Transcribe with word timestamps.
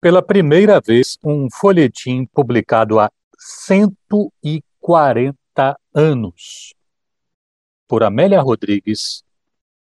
pela 0.00 0.22
primeira 0.22 0.80
vez 0.80 1.18
um 1.22 1.48
folhetim 1.50 2.26
publicado 2.32 2.98
há 2.98 3.10
140 3.38 5.78
anos 5.94 6.74
por 7.86 8.02
Amélia 8.02 8.40
Rodrigues 8.40 9.22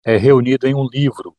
é 0.04 0.16
reunido 0.16 0.66
em 0.66 0.74
um 0.74 0.86
livro. 0.92 1.34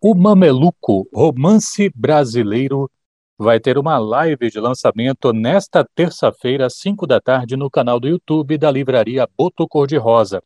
O 0.00 0.14
Mameluco, 0.14 1.06
Romance 1.12 1.90
Brasileiro, 1.94 2.90
vai 3.36 3.60
ter 3.60 3.76
uma 3.76 3.98
live 3.98 4.50
de 4.50 4.58
lançamento 4.58 5.32
nesta 5.32 5.86
terça-feira, 5.94 6.66
às 6.66 6.78
5 6.78 7.06
da 7.06 7.20
tarde, 7.20 7.56
no 7.56 7.70
canal 7.70 8.00
do 8.00 8.08
YouTube 8.08 8.56
da 8.56 8.70
livraria 8.70 9.28
Boto 9.36 9.68
Cor-de-Rosa. 9.68 10.42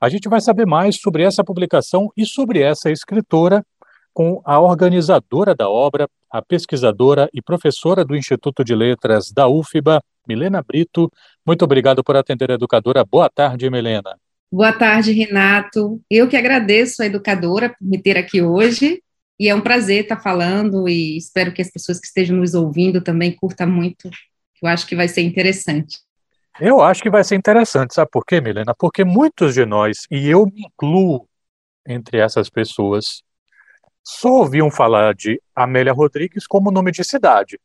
A 0.00 0.08
gente 0.08 0.28
vai 0.28 0.40
saber 0.40 0.66
mais 0.66 1.00
sobre 1.00 1.22
essa 1.22 1.42
publicação 1.42 2.10
e 2.16 2.24
sobre 2.24 2.60
essa 2.60 2.90
escritora 2.90 3.64
com 4.14 4.40
a 4.44 4.60
organizadora 4.60 5.56
da 5.56 5.68
obra, 5.68 6.08
a 6.30 6.40
pesquisadora 6.40 7.28
e 7.34 7.42
professora 7.42 8.04
do 8.04 8.14
Instituto 8.16 8.64
de 8.64 8.74
Letras 8.74 9.32
da 9.32 9.48
UFBA, 9.48 10.00
Milena 10.26 10.62
Brito. 10.62 11.12
Muito 11.44 11.64
obrigado 11.64 12.02
por 12.04 12.16
atender 12.16 12.52
a 12.52 12.54
educadora. 12.54 13.04
Boa 13.04 13.28
tarde, 13.28 13.68
Milena. 13.68 14.16
Boa 14.50 14.72
tarde, 14.72 15.10
Renato. 15.10 16.00
Eu 16.08 16.28
que 16.28 16.36
agradeço 16.36 17.02
a 17.02 17.06
educadora 17.06 17.70
por 17.70 17.84
me 17.84 18.00
ter 18.00 18.16
aqui 18.16 18.40
hoje. 18.40 19.02
E 19.38 19.48
é 19.48 19.54
um 19.54 19.60
prazer 19.60 20.04
estar 20.04 20.20
falando 20.20 20.88
e 20.88 21.16
espero 21.16 21.52
que 21.52 21.60
as 21.60 21.70
pessoas 21.70 21.98
que 21.98 22.06
estejam 22.06 22.36
nos 22.36 22.54
ouvindo 22.54 23.02
também 23.02 23.32
curtam 23.32 23.66
muito. 23.66 24.08
Eu 24.62 24.68
acho 24.68 24.86
que 24.86 24.94
vai 24.94 25.08
ser 25.08 25.22
interessante. 25.22 25.98
Eu 26.60 26.80
acho 26.80 27.02
que 27.02 27.10
vai 27.10 27.24
ser 27.24 27.34
interessante, 27.34 27.94
sabe 27.94 28.08
por 28.12 28.24
quê, 28.24 28.40
Milena? 28.40 28.72
Porque 28.78 29.04
muitos 29.04 29.54
de 29.54 29.66
nós, 29.66 30.06
e 30.08 30.28
eu 30.28 30.46
me 30.46 30.62
incluo 30.62 31.26
entre 31.84 32.18
essas 32.18 32.48
pessoas, 32.48 33.24
só 34.04 34.28
ouviam 34.28 34.70
falar 34.70 35.14
de 35.14 35.40
Amélia 35.56 35.92
Rodrigues 35.92 36.46
como 36.46 36.70
nome 36.70 36.92
de 36.92 37.02
cidade. 37.02 37.58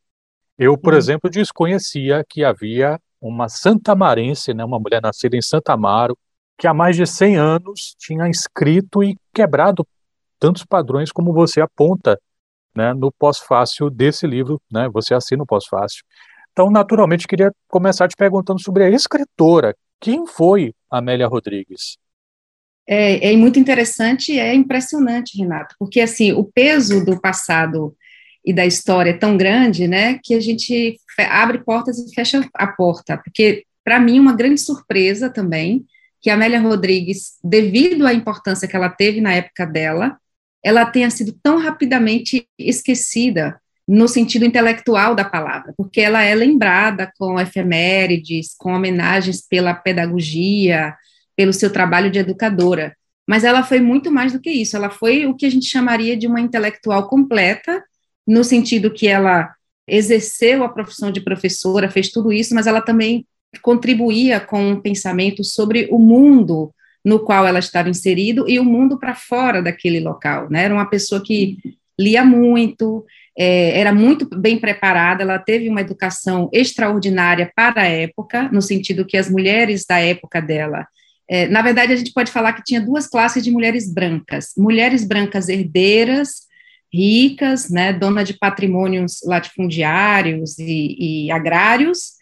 Eu, 0.58 0.76
por 0.76 0.94
hum. 0.94 0.96
exemplo, 0.96 1.30
desconhecia 1.30 2.24
que 2.26 2.42
havia 2.42 2.98
uma 3.20 3.48
santamarense, 3.48 4.54
né, 4.54 4.64
uma 4.64 4.78
mulher 4.78 5.02
nascida 5.02 5.36
em 5.36 5.42
Santa 5.42 5.74
Amaro, 5.74 6.16
que 6.56 6.66
há 6.66 6.72
mais 6.72 6.96
de 6.96 7.06
100 7.06 7.36
anos 7.36 7.94
tinha 7.98 8.28
escrito 8.28 9.02
e 9.02 9.16
quebrado 9.32 9.86
tantos 10.38 10.64
padrões 10.64 11.12
como 11.12 11.32
você 11.32 11.60
aponta 11.60 12.18
né, 12.74 12.94
no 12.94 13.12
pós-fácil 13.12 13.90
desse 13.90 14.26
livro, 14.26 14.60
né, 14.72 14.88
você 14.88 15.14
assina 15.14 15.42
o 15.42 15.46
pós-fácil. 15.46 16.02
Então, 16.52 16.70
naturalmente, 16.70 17.28
queria 17.28 17.52
começar 17.68 18.08
te 18.08 18.16
perguntando 18.16 18.60
sobre 18.60 18.84
a 18.84 18.90
escritora. 18.90 19.76
Quem 20.00 20.26
foi 20.26 20.74
Amélia 20.90 21.28
Rodrigues? 21.28 21.96
É, 22.92 23.32
é 23.32 23.36
muito 23.36 23.56
interessante 23.56 24.32
e 24.32 24.40
é 24.40 24.52
impressionante, 24.52 25.38
Renato, 25.38 25.76
porque 25.78 26.00
assim 26.00 26.32
o 26.32 26.42
peso 26.42 27.04
do 27.04 27.20
passado 27.20 27.94
e 28.44 28.52
da 28.52 28.66
história 28.66 29.10
é 29.10 29.16
tão 29.16 29.36
grande, 29.36 29.86
né, 29.86 30.18
que 30.24 30.34
a 30.34 30.40
gente 30.40 30.98
abre 31.28 31.58
portas 31.58 32.00
e 32.00 32.12
fecha 32.12 32.44
a 32.52 32.66
porta, 32.66 33.16
porque 33.16 33.64
para 33.84 34.00
mim 34.00 34.18
uma 34.18 34.34
grande 34.34 34.60
surpresa 34.60 35.30
também 35.30 35.84
que 36.20 36.28
a 36.28 36.34
Amélia 36.34 36.60
Rodrigues, 36.60 37.38
devido 37.44 38.06
à 38.06 38.12
importância 38.12 38.66
que 38.66 38.74
ela 38.74 38.88
teve 38.88 39.20
na 39.20 39.34
época 39.34 39.64
dela, 39.64 40.18
ela 40.62 40.84
tenha 40.84 41.10
sido 41.10 41.32
tão 41.40 41.58
rapidamente 41.58 42.46
esquecida 42.58 43.60
no 43.86 44.08
sentido 44.08 44.44
intelectual 44.44 45.14
da 45.14 45.24
palavra, 45.24 45.72
porque 45.76 46.00
ela 46.00 46.22
é 46.22 46.34
lembrada 46.34 47.10
com 47.16 47.40
efemérides, 47.40 48.54
com 48.58 48.72
homenagens 48.72 49.46
pela 49.46 49.74
pedagogia, 49.74 50.94
pelo 51.40 51.54
seu 51.54 51.72
trabalho 51.72 52.10
de 52.10 52.18
educadora, 52.18 52.94
mas 53.26 53.44
ela 53.44 53.62
foi 53.62 53.80
muito 53.80 54.10
mais 54.10 54.30
do 54.30 54.38
que 54.38 54.50
isso, 54.50 54.76
ela 54.76 54.90
foi 54.90 55.24
o 55.24 55.34
que 55.34 55.46
a 55.46 55.50
gente 55.50 55.64
chamaria 55.64 56.14
de 56.14 56.26
uma 56.26 56.38
intelectual 56.38 57.08
completa, 57.08 57.82
no 58.28 58.44
sentido 58.44 58.90
que 58.90 59.08
ela 59.08 59.50
exerceu 59.88 60.62
a 60.62 60.68
profissão 60.68 61.10
de 61.10 61.22
professora, 61.22 61.88
fez 61.88 62.10
tudo 62.10 62.30
isso, 62.30 62.54
mas 62.54 62.66
ela 62.66 62.82
também 62.82 63.26
contribuía 63.62 64.38
com 64.38 64.72
um 64.72 64.78
pensamento 64.82 65.42
sobre 65.42 65.88
o 65.90 65.98
mundo 65.98 66.74
no 67.02 67.20
qual 67.20 67.46
ela 67.46 67.58
estava 67.58 67.88
inserido 67.88 68.44
e 68.46 68.60
o 68.60 68.64
mundo 68.64 68.98
para 68.98 69.14
fora 69.14 69.62
daquele 69.62 69.98
local, 69.98 70.50
né? 70.50 70.64
Era 70.64 70.74
uma 70.74 70.90
pessoa 70.90 71.22
que 71.24 71.56
lia 71.98 72.22
muito, 72.22 73.06
é, 73.34 73.80
era 73.80 73.94
muito 73.94 74.28
bem 74.38 74.58
preparada, 74.58 75.22
ela 75.22 75.38
teve 75.38 75.70
uma 75.70 75.80
educação 75.80 76.50
extraordinária 76.52 77.50
para 77.56 77.80
a 77.80 77.88
época, 77.88 78.50
no 78.52 78.60
sentido 78.60 79.06
que 79.06 79.16
as 79.16 79.30
mulheres 79.30 79.86
da 79.86 79.98
época 80.00 80.42
dela 80.42 80.86
é, 81.32 81.46
na 81.46 81.62
verdade, 81.62 81.92
a 81.92 81.96
gente 81.96 82.12
pode 82.12 82.32
falar 82.32 82.54
que 82.54 82.64
tinha 82.64 82.80
duas 82.80 83.06
classes 83.06 83.44
de 83.44 83.52
mulheres 83.52 83.88
brancas: 83.88 84.52
mulheres 84.58 85.04
brancas 85.04 85.48
herdeiras, 85.48 86.48
ricas, 86.92 87.70
né, 87.70 87.92
dona 87.92 88.24
de 88.24 88.34
patrimônios 88.34 89.20
latifundiários 89.24 90.58
e, 90.58 91.26
e 91.26 91.30
agrários, 91.30 92.14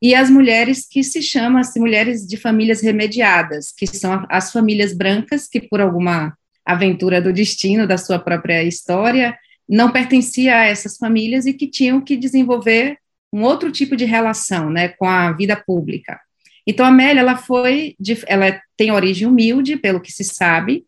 e 0.00 0.14
as 0.14 0.30
mulheres 0.30 0.86
que 0.88 1.04
se 1.04 1.20
chamam 1.20 1.60
as 1.60 1.74
mulheres 1.76 2.26
de 2.26 2.38
famílias 2.38 2.80
remediadas, 2.80 3.70
que 3.70 3.86
são 3.86 4.24
as 4.30 4.50
famílias 4.50 4.96
brancas 4.96 5.46
que, 5.46 5.60
por 5.60 5.82
alguma 5.82 6.34
aventura 6.64 7.20
do 7.20 7.34
destino, 7.34 7.86
da 7.86 7.98
sua 7.98 8.18
própria 8.18 8.64
história, 8.64 9.36
não 9.68 9.92
pertencia 9.92 10.56
a 10.56 10.64
essas 10.64 10.96
famílias 10.96 11.44
e 11.44 11.52
que 11.52 11.66
tinham 11.66 12.00
que 12.00 12.16
desenvolver 12.16 12.96
um 13.30 13.42
outro 13.42 13.70
tipo 13.70 13.94
de 13.94 14.06
relação 14.06 14.70
né, 14.70 14.88
com 14.88 15.06
a 15.06 15.32
vida 15.32 15.54
pública. 15.54 16.18
Então, 16.66 16.86
a 16.86 16.88
Amélia, 16.88 17.20
ela 17.20 17.36
foi, 17.36 17.94
de, 17.98 18.22
ela 18.26 18.60
tem 18.76 18.90
origem 18.90 19.26
humilde, 19.26 19.76
pelo 19.76 20.00
que 20.00 20.10
se 20.10 20.24
sabe, 20.24 20.84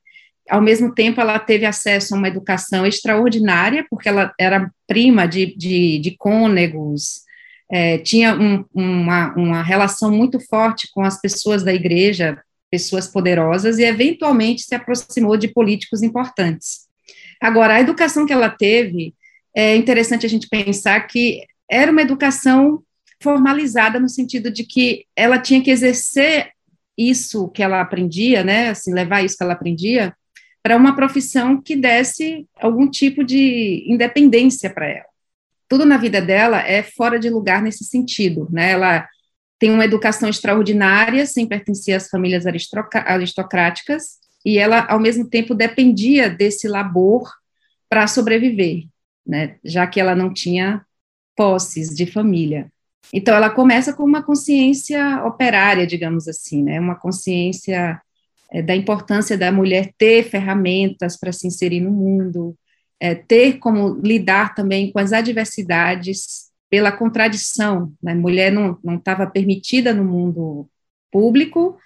ao 0.49 0.61
mesmo 0.61 0.95
tempo 0.95 1.21
ela 1.21 1.39
teve 1.39 1.67
acesso 1.67 2.15
a 2.15 2.19
uma 2.19 2.29
educação 2.29 2.87
extraordinária, 2.87 3.85
porque 3.91 4.09
ela 4.09 4.33
era 4.39 4.71
prima 4.87 5.27
de, 5.27 5.57
de, 5.57 5.99
de 5.99 6.17
cônegos, 6.17 7.23
é, 7.71 7.99
tinha 7.99 8.35
um, 8.35 8.65
uma, 8.73 9.35
uma 9.35 9.63
relação 9.63 10.11
muito 10.11 10.39
forte 10.39 10.89
com 10.93 11.03
as 11.03 11.21
pessoas 11.21 11.65
da 11.65 11.75
igreja, 11.75 12.41
pessoas 12.71 13.09
poderosas, 13.09 13.79
e 13.79 13.85
eventualmente 13.85 14.63
se 14.63 14.75
aproximou 14.75 15.37
de 15.37 15.49
políticos 15.49 16.03
importantes. 16.03 16.87
Agora, 17.41 17.75
a 17.75 17.81
educação 17.81 18.25
que 18.25 18.33
ela 18.33 18.49
teve, 18.49 19.15
é 19.55 19.75
interessante 19.75 20.25
a 20.25 20.29
gente 20.29 20.49
pensar 20.49 21.01
que 21.09 21.43
era 21.69 21.91
uma 21.91 22.03
educação 22.03 22.83
formalizada 23.23 23.99
no 23.99 24.09
sentido 24.09 24.51
de 24.51 24.65
que 24.65 25.07
ela 25.15 25.39
tinha 25.39 25.63
que 25.63 25.71
exercer 25.71 26.51
isso 26.97 27.49
que 27.49 27.63
ela 27.63 27.81
aprendia, 27.81 28.43
né, 28.43 28.71
assim, 28.71 28.93
levar 28.93 29.25
isso 29.25 29.37
que 29.37 29.43
ela 29.43 29.53
aprendia 29.53 30.15
para 30.63 30.77
uma 30.77 30.97
profissão 30.97 31.61
que 31.63 31.77
desse 31.77 32.47
algum 32.61 32.91
tipo 32.91 33.23
de 33.23 33.85
independência 33.87 34.69
para 34.69 34.89
ela. 34.89 35.07
Tudo 35.69 35.85
na 35.85 35.97
vida 35.97 36.21
dela 36.21 36.61
é 36.61 36.83
fora 36.83 37.19
de 37.19 37.31
lugar 37.31 37.63
nesse 37.63 37.85
sentido, 37.85 38.49
né? 38.51 38.73
Ela 38.73 39.09
tem 39.59 39.71
uma 39.71 39.85
educação 39.85 40.29
extraordinária, 40.29 41.25
sem 41.25 41.47
pertencer 41.47 41.95
às 41.95 42.09
famílias 42.09 42.45
aristocráticas, 42.47 44.19
e 44.45 44.59
ela, 44.59 44.87
ao 44.89 44.99
mesmo 44.99 45.29
tempo, 45.29 45.55
dependia 45.55 46.29
desse 46.29 46.69
labor 46.69 47.31
para 47.89 48.07
sobreviver, 48.07 48.87
né? 49.27 49.57
Já 49.65 49.87
que 49.87 50.01
ela 50.01 50.15
não 50.15 50.33
tinha 50.33 50.85
posses 51.37 51.95
de 51.95 52.07
família. 52.07 52.71
Então, 53.13 53.35
ela 53.35 53.51
começa 53.51 53.93
com 53.93 54.03
uma 54.03 54.23
consciência 54.23 55.25
operária, 55.25 55.87
digamos 55.87 56.27
assim, 56.29 56.63
né? 56.63 56.81
uma 56.81 56.95
consciência 56.97 58.01
é, 58.51 58.63
da 58.63 58.75
importância 58.75 59.37
da 59.37 59.51
mulher 59.53 59.93
ter 59.97 60.25
ferramentas 60.25 61.17
para 61.17 61.33
se 61.33 61.47
inserir 61.47 61.81
no 61.81 61.91
mundo, 61.91 62.57
é, 63.01 63.15
ter 63.15 63.59
como 63.59 64.01
lidar 64.03 64.55
também 64.55 64.91
com 64.91 64.99
as 64.99 65.13
adversidades 65.13 66.51
pela 66.69 66.93
contradição. 66.93 67.93
Né? 68.03 68.15
Mulher 68.15 68.53
não 68.53 68.79
estava 68.97 69.27
permitida 69.27 69.95
no 69.95 70.05
mundo 70.05 70.69
público, 71.11 71.79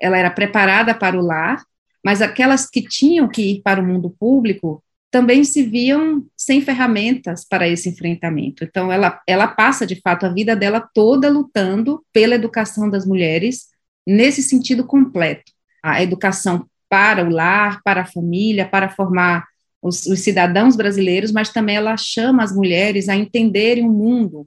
ela 0.00 0.16
era 0.16 0.30
preparada 0.30 0.94
para 0.94 1.18
o 1.18 1.20
lar, 1.20 1.62
mas 2.04 2.22
aquelas 2.22 2.68
que 2.68 2.82
tinham 2.82 3.28
que 3.28 3.42
ir 3.42 3.62
para 3.62 3.80
o 3.80 3.86
mundo 3.86 4.14
público 4.18 4.82
também 5.10 5.42
se 5.44 5.62
viam 5.62 6.24
sem 6.36 6.60
ferramentas 6.60 7.46
para 7.48 7.66
esse 7.66 7.88
enfrentamento. 7.88 8.64
Então, 8.64 8.92
ela, 8.92 9.20
ela 9.26 9.46
passa, 9.46 9.86
de 9.86 10.00
fato, 10.00 10.26
a 10.26 10.28
vida 10.28 10.54
dela 10.54 10.86
toda 10.92 11.30
lutando 11.30 12.04
pela 12.12 12.34
educação 12.34 12.90
das 12.90 13.06
mulheres, 13.06 13.68
nesse 14.06 14.42
sentido 14.42 14.84
completo. 14.84 15.52
A 15.82 16.02
educação 16.02 16.66
para 16.88 17.24
o 17.24 17.30
lar, 17.30 17.82
para 17.82 18.02
a 18.02 18.06
família, 18.06 18.68
para 18.68 18.90
formar 18.90 19.46
os, 19.80 20.06
os 20.06 20.20
cidadãos 20.20 20.76
brasileiros, 20.76 21.32
mas 21.32 21.50
também 21.50 21.76
ela 21.76 21.96
chama 21.96 22.42
as 22.42 22.54
mulheres 22.54 23.08
a 23.08 23.14
entenderem 23.14 23.86
o 23.86 23.92
mundo 23.92 24.46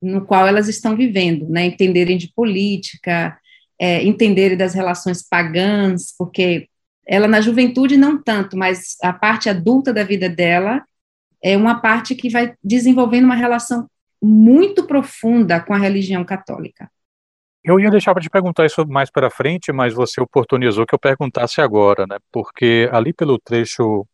no 0.00 0.24
qual 0.24 0.46
elas 0.46 0.66
estão 0.66 0.96
vivendo, 0.96 1.48
né? 1.48 1.66
entenderem 1.66 2.16
de 2.16 2.32
política, 2.32 3.36
é, 3.78 4.02
entenderem 4.02 4.56
das 4.56 4.72
relações 4.72 5.22
pagãs, 5.22 6.14
porque 6.16 6.69
ela 7.10 7.26
na 7.26 7.40
juventude 7.40 7.96
não 7.96 8.22
tanto, 8.22 8.56
mas 8.56 8.96
a 9.02 9.12
parte 9.12 9.48
adulta 9.48 9.92
da 9.92 10.04
vida 10.04 10.28
dela 10.28 10.84
é 11.42 11.56
uma 11.56 11.80
parte 11.80 12.14
que 12.14 12.30
vai 12.30 12.54
desenvolvendo 12.62 13.24
uma 13.24 13.34
relação 13.34 13.90
muito 14.22 14.86
profunda 14.86 15.58
com 15.58 15.74
a 15.74 15.78
religião 15.78 16.24
católica. 16.24 16.88
Eu 17.64 17.80
ia 17.80 17.90
deixar 17.90 18.14
para 18.14 18.22
te 18.22 18.30
perguntar 18.30 18.64
isso 18.64 18.86
mais 18.86 19.10
para 19.10 19.28
frente, 19.28 19.72
mas 19.72 19.92
você 19.92 20.20
oportunizou 20.20 20.86
que 20.86 20.94
eu 20.94 21.00
perguntasse 21.00 21.60
agora, 21.60 22.06
né? 22.08 22.16
Porque 22.30 22.88
ali 22.92 23.12
pelo 23.12 23.40
trecho, 23.40 24.06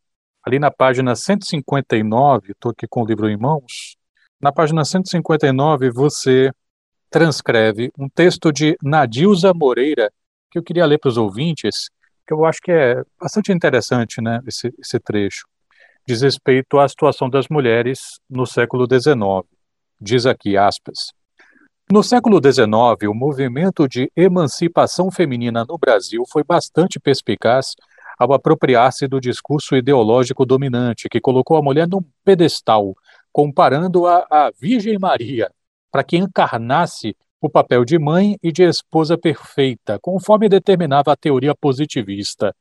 ali 0.43 0.59
na 0.59 0.71
página 0.71 1.15
159, 1.15 2.53
estou 2.53 2.71
aqui 2.71 2.87
com 2.89 3.03
o 3.03 3.07
livro 3.07 3.29
em 3.29 3.37
mãos, 3.37 3.95
Na 4.41 4.51
página 4.51 4.85
159, 4.87 5.91
você 5.91 6.51
transcreve 7.11 7.91
um 7.99 8.09
texto 8.09 8.51
de 8.51 8.77
Nadilza 8.83 9.53
Moreira, 9.55 10.11
que 10.51 10.59
eu 10.59 10.63
queria 10.63 10.87
ler 10.87 10.99
para 10.99 11.09
os 11.09 11.17
ouvintes, 11.17 11.91
que 12.27 12.33
eu 12.33 12.45
acho 12.45 12.61
que 12.61 12.73
é 12.73 13.03
bastante 13.21 13.53
interessante, 13.53 14.21
né, 14.21 14.41
esse, 14.47 14.75
esse 14.79 14.99
trecho. 14.99 15.47
Diz 16.07 16.23
respeito 16.23 16.79
à 16.79 16.89
situação 16.89 17.29
das 17.29 17.49
mulheres 17.49 18.21
no 18.29 18.47
século 18.47 18.87
XIX. 18.87 19.45
Diz 20.01 20.27
aqui, 20.27 20.57
aspas, 20.57 21.13
no 21.91 22.03
século 22.03 22.41
XIX, 22.43 23.09
o 23.09 23.15
movimento 23.15 23.89
de 23.89 24.11
emancipação 24.17 25.09
feminina 25.09 25.65
no 25.65 25.79
Brasil 25.79 26.25
foi 26.29 26.43
bastante 26.43 26.99
perspicaz 26.99 27.75
ao 28.19 28.33
apropriar-se 28.33 29.07
do 29.07 29.21
discurso 29.21 29.77
ideológico 29.77 30.45
dominante, 30.45 31.09
que 31.09 31.21
colocou 31.21 31.57
a 31.57 31.63
mulher 31.63 31.87
num 31.87 32.03
pedestal, 32.25 32.93
comparando-a 33.31 34.27
à 34.29 34.51
Virgem 34.61 34.99
Maria, 34.99 35.49
para 35.93 36.03
que 36.03 36.17
encarnasse 36.17 37.17
o 37.47 37.51
papel 37.51 37.85
de 37.85 37.99
mãe 37.99 38.37
e 38.43 38.53
de 38.53 38.63
esposa 38.65 39.17
perfeita, 39.17 39.99
conforme 40.01 40.49
determinava 40.49 41.13
a 41.13 41.17
teoria 41.17 41.55
positivista. 41.55 42.55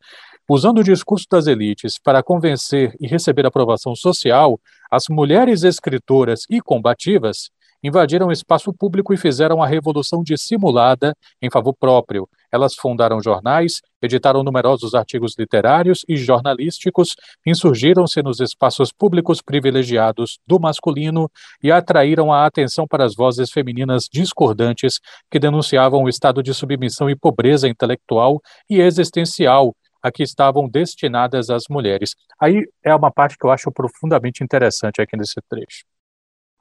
Usando 0.48 0.78
o 0.78 0.84
discurso 0.84 1.26
das 1.30 1.48
elites 1.48 1.96
para 2.02 2.22
convencer 2.22 2.94
e 3.02 3.08
receber 3.08 3.48
aprovação 3.48 3.96
social, 3.96 4.60
as 4.92 5.06
mulheres 5.10 5.64
escritoras 5.64 6.42
e 6.50 6.62
combativas 6.62 7.50
invadiram 7.86 8.28
o 8.28 8.32
espaço 8.32 8.74
público 8.74 9.14
e 9.14 9.18
fizeram 9.18 9.62
a 9.62 9.68
revolução 9.68 10.24
dissimulada 10.24 11.16
em 11.40 11.52
favor 11.52 11.74
próprio. 11.80 12.28
Elas 12.52 12.74
fundaram 12.74 13.22
jornais, 13.22 13.80
editaram 14.02 14.44
numerosos 14.44 14.96
artigos 14.96 15.36
literários 15.38 16.04
e 16.10 16.18
jornalísticos, 16.18 17.16
insurgiram-se 17.46 18.24
nos 18.24 18.40
espaços 18.40 18.92
públicos 18.92 19.40
privilegiados 19.40 20.40
do 20.48 20.60
masculino 20.60 21.30
e 21.62 21.72
atraíram 21.72 22.34
a 22.34 22.48
atenção 22.48 22.88
para 22.88 23.06
as 23.06 23.14
vozes 23.14 23.52
femininas 23.52 24.06
discordantes 24.12 25.00
que 25.30 25.38
denunciavam 25.38 26.04
o 26.04 26.10
estado 26.10 26.42
de 26.42 26.54
submissão 26.56 27.08
e 27.08 27.16
pobreza 27.16 27.68
intelectual 27.68 28.42
e 28.68 28.82
existencial 28.82 29.76
a 30.02 30.12
que 30.12 30.24
estavam 30.24 30.68
destinadas 30.68 31.52
as 31.52 31.64
mulheres. 31.70 32.16
Aí 32.40 32.64
é 32.84 32.96
uma 32.96 33.12
parte 33.12 33.38
que 33.38 33.46
eu 33.46 33.52
acho 33.52 33.72
profundamente 33.72 34.44
interessante 34.44 35.02
aqui 35.02 35.16
nesse 35.16 35.40
trecho. 35.50 35.95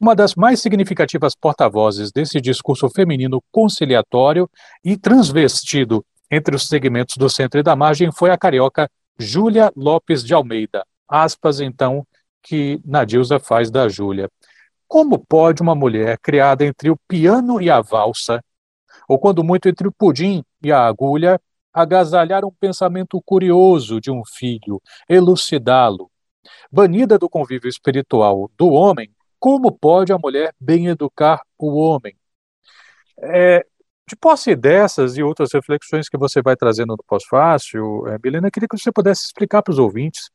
Uma 0.01 0.15
das 0.15 0.35
mais 0.35 0.61
significativas 0.61 1.37
porta-vozes 1.37 2.11
desse 2.11 2.41
discurso 2.41 2.89
feminino 2.91 3.41
conciliatório 3.53 4.51
e 4.85 4.97
transvestido 4.97 6.05
entre 6.29 6.57
os 6.57 6.67
segmentos 6.67 7.17
do 7.17 7.31
centro 7.31 7.61
e 7.61 7.63
da 7.63 7.77
margem 7.77 8.11
foi 8.11 8.31
a 8.31 8.39
carioca 8.39 8.91
Júlia 9.17 9.73
Lopes 9.77 10.25
de 10.25 10.35
Almeida. 10.35 10.85
Aspas, 11.09 11.61
então, 11.61 12.05
que 12.43 12.81
Nadilza 12.85 13.39
faz 13.39 13.71
da 13.71 13.89
Júlia. 13.89 14.29
Como 14.89 15.17
pode 15.17 15.63
uma 15.63 15.77
mulher 15.77 16.19
criada 16.21 16.65
entre 16.65 16.91
o 16.91 16.99
piano 17.07 17.63
e 17.63 17.71
a 17.71 17.81
valsa, 17.81 18.43
ou 19.09 19.17
quando 19.17 19.45
muito 19.45 19.69
entre 19.69 19.87
o 19.87 19.93
pudim 19.93 20.43
e 20.61 20.73
a 20.73 20.85
agulha, 20.85 21.41
agasalhar 21.73 22.45
um 22.45 22.51
pensamento 22.51 23.23
curioso 23.25 24.01
de 24.01 24.11
um 24.11 24.23
filho, 24.25 24.83
elucidá-lo? 25.09 26.11
Banida 26.71 27.17
do 27.17 27.29
convívio 27.29 27.69
espiritual 27.69 28.51
do 28.57 28.71
homem, 28.71 29.14
como 29.45 29.71
pode 29.71 30.11
a 30.11 30.17
mulher 30.17 30.55
bem 30.59 30.87
educar 30.87 31.43
o 31.59 31.77
homem? 31.77 32.17
É, 33.19 33.63
de 34.09 34.17
posse 34.17 34.57
dessas 34.57 35.19
e 35.19 35.23
outras 35.23 35.53
reflexões 35.53 36.09
que 36.09 36.17
você 36.17 36.41
vai 36.41 36.57
trazendo 36.57 36.97
no 36.97 37.05
pós-fácil, 37.07 38.09
é, 38.09 38.17
Milena, 38.25 38.51
queria 38.51 38.67
que 38.67 38.79
você 38.79 38.91
pudesse 38.91 39.27
explicar 39.27 39.61
para 39.61 39.73
os 39.73 39.79
ouvintes 39.79 40.31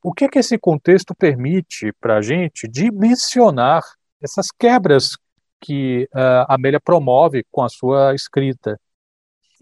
o 0.00 0.12
que, 0.14 0.26
é 0.26 0.28
que 0.28 0.38
esse 0.38 0.56
contexto 0.56 1.12
permite 1.12 1.92
para 2.00 2.18
a 2.18 2.22
gente 2.22 2.68
dimensionar 2.68 3.82
essas 4.22 4.46
quebras 4.56 5.16
que 5.60 6.08
uh, 6.14 6.46
a 6.46 6.54
Amélia 6.54 6.78
promove 6.80 7.44
com 7.50 7.64
a 7.64 7.68
sua 7.68 8.14
escrita. 8.14 8.78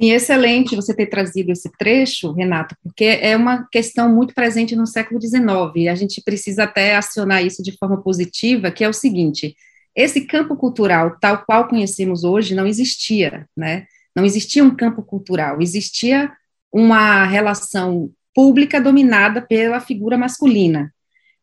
Sim, 0.00 0.12
excelente 0.12 0.74
você 0.74 0.94
ter 0.94 1.06
trazido 1.06 1.52
esse 1.52 1.70
trecho, 1.78 2.32
Renato, 2.32 2.74
porque 2.82 3.04
é 3.04 3.36
uma 3.36 3.68
questão 3.70 4.08
muito 4.14 4.32
presente 4.32 4.74
no 4.74 4.86
século 4.86 5.20
XIX, 5.20 5.88
a 5.90 5.94
gente 5.94 6.22
precisa 6.22 6.64
até 6.64 6.96
acionar 6.96 7.44
isso 7.44 7.62
de 7.62 7.76
forma 7.76 8.00
positiva, 8.02 8.70
que 8.70 8.82
é 8.82 8.88
o 8.88 8.94
seguinte, 8.94 9.54
esse 9.94 10.22
campo 10.22 10.56
cultural, 10.56 11.18
tal 11.20 11.44
qual 11.44 11.68
conhecemos 11.68 12.24
hoje, 12.24 12.54
não 12.54 12.66
existia, 12.66 13.46
né? 13.54 13.84
Não 14.16 14.24
existia 14.24 14.64
um 14.64 14.74
campo 14.74 15.02
cultural, 15.02 15.60
existia 15.60 16.32
uma 16.72 17.24
relação 17.26 18.10
pública 18.34 18.80
dominada 18.80 19.42
pela 19.42 19.80
figura 19.80 20.16
masculina. 20.16 20.92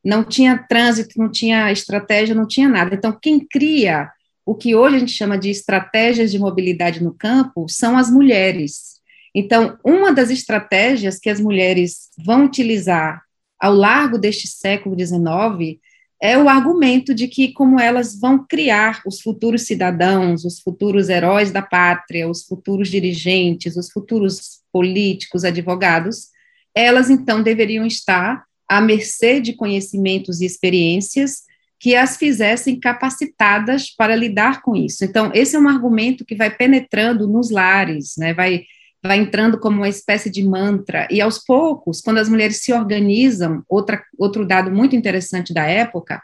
Não 0.04 0.24
tinha 0.24 0.58
trânsito, 0.58 1.20
não 1.20 1.30
tinha 1.30 1.72
estratégia, 1.72 2.34
não 2.34 2.48
tinha 2.48 2.68
nada. 2.68 2.96
Então, 2.96 3.16
quem 3.22 3.40
cria 3.40 4.10
o 4.48 4.56
que 4.56 4.74
hoje 4.74 4.96
a 4.96 5.00
gente 5.00 5.12
chama 5.12 5.38
de 5.38 5.50
estratégias 5.50 6.32
de 6.32 6.40
mobilidade 6.40 7.04
no 7.04 7.14
campo 7.14 7.66
são 7.68 7.98
as 7.98 8.10
mulheres. 8.10 9.02
Então, 9.36 9.78
uma 9.84 10.14
das 10.14 10.30
estratégias 10.30 11.20
que 11.20 11.30
as 11.30 11.38
mulheres 11.38 12.08
vão 12.18 12.46
utilizar 12.46 13.22
ao 13.60 13.74
largo 13.74 14.18
deste 14.18 14.48
século 14.48 14.98
XIX 14.98 15.78
é 16.22 16.38
o 16.38 16.48
argumento 16.48 17.14
de 17.14 17.28
que, 17.28 17.52
como 17.52 17.78
elas 17.78 18.18
vão 18.18 18.48
criar 18.48 19.02
os 19.06 19.20
futuros 19.20 19.64
cidadãos, 19.64 20.46
os 20.46 20.62
futuros 20.62 21.10
heróis 21.10 21.52
da 21.52 21.62
pátria, 21.62 22.30
os 22.30 22.46
futuros 22.46 22.88
dirigentes, 22.88 23.76
os 23.76 23.92
futuros 23.92 24.62
políticos, 24.72 25.44
advogados, 25.44 26.30
elas 26.74 27.10
então 27.10 27.44
deveriam 27.44 27.86
estar 27.86 28.46
à 28.66 28.80
mercê 28.80 29.42
de 29.42 29.52
conhecimentos 29.52 30.40
e 30.40 30.46
experiências 30.46 31.47
que 31.80 31.96
as 31.96 32.18
fizessem 32.18 32.80
capacitadas 32.80 33.90
para 33.90 34.16
lidar 34.16 34.62
com 34.62 34.76
isso. 34.76 35.06
Então, 35.06 35.32
esse 35.34 35.56
é 35.56 35.60
um 35.60 35.68
argumento 35.68 36.26
que 36.26 36.36
vai 36.36 36.50
penetrando 36.50 37.28
nos 37.28 37.52
lares, 37.52 38.16
né, 38.18 38.34
vai, 38.34 38.64
vai 39.04 39.18
entrando 39.18 39.60
como 39.60 39.78
uma 39.78 39.90
espécie 39.90 40.30
de 40.30 40.44
mantra, 40.44 41.08
e 41.12 41.22
aos 41.22 41.38
poucos, 41.38 42.02
quando 42.02 42.18
as 42.18 42.30
mulheres 42.30 42.64
se 42.64 42.74
organizam, 42.74 43.64
outra, 43.70 44.02
outro 44.18 44.46
dado 44.46 44.72
muito 44.72 44.96
interessante 44.96 45.54
da 45.54 45.66
época, 45.66 46.22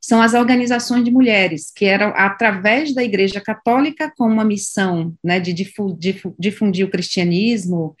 são 0.00 0.22
as 0.22 0.34
organizações 0.34 1.04
de 1.04 1.10
mulheres, 1.10 1.72
que 1.74 1.84
eram 1.84 2.12
através 2.14 2.94
da 2.94 3.02
Igreja 3.02 3.40
Católica, 3.40 4.12
com 4.16 4.24
uma 4.28 4.44
missão 4.44 5.12
né, 5.22 5.40
de 5.40 5.52
difundir 5.52 6.86
o 6.86 6.90
cristianismo, 6.90 7.96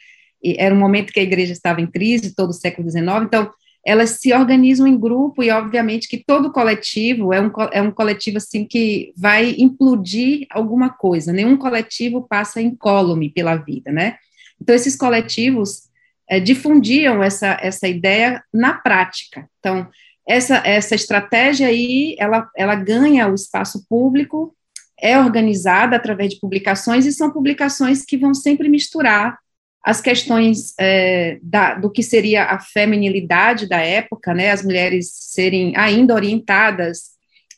era 0.56 0.72
um 0.72 0.78
momento 0.78 1.12
que 1.12 1.18
a 1.18 1.24
igreja 1.24 1.52
estava 1.52 1.80
em 1.80 1.86
crise, 1.86 2.36
todo 2.36 2.50
o 2.50 2.52
século 2.52 2.88
XIX, 2.88 3.06
então, 3.24 3.50
elas 3.86 4.18
se 4.20 4.32
organizam 4.32 4.84
em 4.84 4.98
grupo 4.98 5.44
e, 5.44 5.50
obviamente, 5.50 6.08
que 6.08 6.24
todo 6.26 6.50
coletivo 6.50 7.32
é 7.32 7.40
um, 7.40 7.52
é 7.70 7.80
um 7.80 7.92
coletivo, 7.92 8.38
assim, 8.38 8.64
que 8.64 9.12
vai 9.16 9.54
implodir 9.56 10.44
alguma 10.50 10.90
coisa, 10.90 11.32
nenhum 11.32 11.56
coletivo 11.56 12.26
passa 12.28 12.60
incólume 12.60 13.30
pela 13.30 13.54
vida, 13.54 13.92
né? 13.92 14.16
Então, 14.60 14.74
esses 14.74 14.96
coletivos 14.96 15.82
é, 16.28 16.40
difundiam 16.40 17.22
essa, 17.22 17.56
essa 17.62 17.86
ideia 17.86 18.42
na 18.52 18.74
prática. 18.74 19.48
Então, 19.60 19.86
essa, 20.28 20.56
essa 20.66 20.96
estratégia 20.96 21.68
aí, 21.68 22.16
ela, 22.18 22.50
ela 22.56 22.74
ganha 22.74 23.28
o 23.28 23.36
espaço 23.36 23.86
público, 23.88 24.52
é 25.00 25.16
organizada 25.16 25.94
através 25.94 26.34
de 26.34 26.40
publicações, 26.40 27.06
e 27.06 27.12
são 27.12 27.30
publicações 27.30 28.04
que 28.04 28.16
vão 28.16 28.34
sempre 28.34 28.68
misturar 28.68 29.38
as 29.86 30.00
questões 30.00 30.74
é, 30.80 31.38
da, 31.40 31.74
do 31.74 31.88
que 31.88 32.02
seria 32.02 32.46
a 32.46 32.58
feminilidade 32.58 33.68
da 33.68 33.76
época, 33.76 34.34
né, 34.34 34.50
as 34.50 34.64
mulheres 34.64 35.12
serem 35.12 35.76
ainda 35.76 36.12
orientadas 36.12 37.10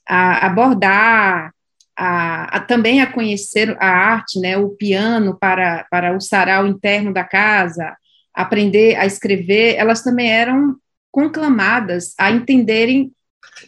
a 0.07 0.45
abordar, 0.45 1.55
a, 1.97 2.59
a, 2.59 2.61
também 2.61 3.01
a 3.01 3.11
conhecer 3.11 3.75
a 3.81 3.89
arte, 3.89 4.39
né, 4.41 4.59
o 4.59 4.69
piano 4.69 5.39
para, 5.41 5.87
para 5.91 6.15
o 6.15 6.21
sarau 6.21 6.67
interno 6.67 7.15
da 7.15 7.25
casa, 7.25 7.97
aprender 8.35 8.97
a 8.97 9.07
escrever, 9.07 9.77
elas 9.77 10.03
também 10.03 10.31
eram 10.31 10.77
conclamadas 11.11 12.13
a 12.19 12.31
entenderem 12.31 13.11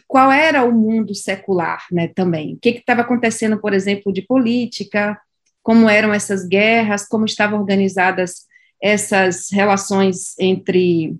qual 0.07 0.31
era 0.31 0.63
o 0.63 0.71
mundo 0.71 1.15
secular, 1.15 1.83
né, 1.91 2.09
também, 2.09 2.53
o 2.53 2.59
que 2.59 2.69
estava 2.69 3.01
acontecendo, 3.01 3.59
por 3.59 3.73
exemplo, 3.73 4.13
de 4.13 4.21
política, 4.21 5.19
como 5.63 5.89
eram 5.89 6.13
essas 6.13 6.47
guerras, 6.47 7.07
como 7.07 7.25
estavam 7.25 7.59
organizadas 7.59 8.50
essas 8.81 9.49
relações 9.51 10.37
entre 10.39 11.15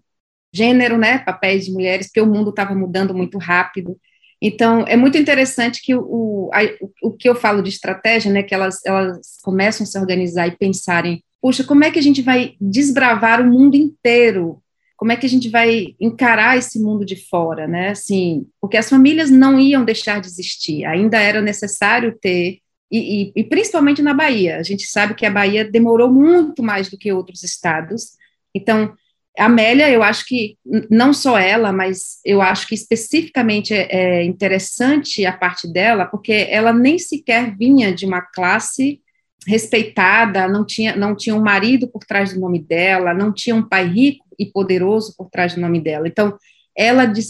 gênero, 0.53 0.98
né, 0.98 1.20
papéis 1.20 1.65
de 1.65 1.72
mulheres, 1.72 2.08
porque 2.08 2.22
o 2.22 2.25
mundo 2.25 2.50
estava 2.50 2.75
mudando 2.75 3.13
muito 3.13 3.38
rápido. 3.38 3.98
Então, 4.41 4.84
é 4.88 4.98
muito 4.98 5.18
interessante 5.18 5.82
que 5.82 5.96
o, 5.96 6.50
a, 6.51 6.62
o 7.03 7.12
que 7.12 7.30
eu 7.30 7.36
falo 7.36 7.62
de 7.62 7.70
estratégia, 7.70 8.32
né, 8.32 8.41
que 8.41 8.53
elas, 8.53 8.84
elas 8.86 9.38
começam 9.44 9.84
a 9.84 9.88
se 9.88 9.98
organizar 10.00 10.48
e 10.48 10.58
pensarem, 10.58 11.24
puxa, 11.39 11.63
como 11.63 11.84
é 11.84 11.91
que 11.91 12.00
a 12.00 12.01
gente 12.01 12.22
vai 12.22 12.56
desbravar 12.60 13.39
o 13.39 13.50
mundo 13.50 13.75
inteiro? 13.75 14.62
Como 14.98 15.12
é 15.12 15.15
que 15.15 15.25
a 15.25 15.30
gente 15.30 15.50
vai 15.50 15.96
encarar 16.00 16.58
esse 16.58 16.80
mundo 16.80 17.06
de 17.06 17.15
fora, 17.15 17.68
né? 17.68 17.89
Assim, 17.89 18.48
porque 18.60 18.77
as 18.77 18.89
famílias 18.89 19.30
não 19.30 19.60
iam 19.60 19.86
deixar 19.86 20.20
de 20.20 20.27
existir, 20.27 20.86
ainda 20.86 21.20
era 21.20 21.41
necessário 21.41 22.18
ter 22.20 22.60
e, 22.91 23.24
e, 23.24 23.31
e, 23.38 23.43
principalmente 23.45 24.01
na 24.01 24.13
Bahia. 24.13 24.57
A 24.57 24.63
gente 24.63 24.86
sabe 24.86 25.15
que 25.15 25.25
a 25.25 25.31
Bahia 25.31 25.63
demorou 25.63 26.12
muito 26.12 26.62
mais 26.62 26.89
do 26.89 26.98
que 26.98 27.12
outros 27.12 27.41
estados. 27.41 28.17
Então, 28.53 28.93
Amélia, 29.38 29.89
eu 29.89 30.03
acho 30.03 30.25
que 30.25 30.57
não 30.89 31.13
só 31.13 31.39
ela, 31.39 31.71
mas 31.71 32.19
eu 32.25 32.41
acho 32.41 32.67
que 32.67 32.75
especificamente 32.75 33.74
é, 33.74 33.88
é 33.89 34.24
interessante 34.25 35.25
a 35.25 35.31
parte 35.31 35.71
dela, 35.71 36.05
porque 36.05 36.48
ela 36.50 36.74
nem 36.74 37.00
sequer 37.00 37.55
vinha 37.55 37.93
de 37.93 38.05
uma 38.05 38.21
classe 38.21 39.00
respeitada, 39.48 40.48
não 40.48 40.65
tinha, 40.65 40.95
não 40.95 41.15
tinha 41.15 41.36
um 41.36 41.41
marido 41.41 41.88
por 41.88 42.03
trás 42.03 42.33
do 42.33 42.39
nome 42.39 42.60
dela, 42.60 43.13
não 43.13 43.33
tinha 43.33 43.55
um 43.55 43.67
pai 43.67 43.88
rico 43.88 44.25
e 44.38 44.45
poderoso 44.45 45.15
por 45.17 45.29
trás 45.29 45.55
do 45.55 45.62
nome 45.62 45.79
dela. 45.79 46.07
Então, 46.07 46.38
ela, 46.77 47.05
de, 47.05 47.21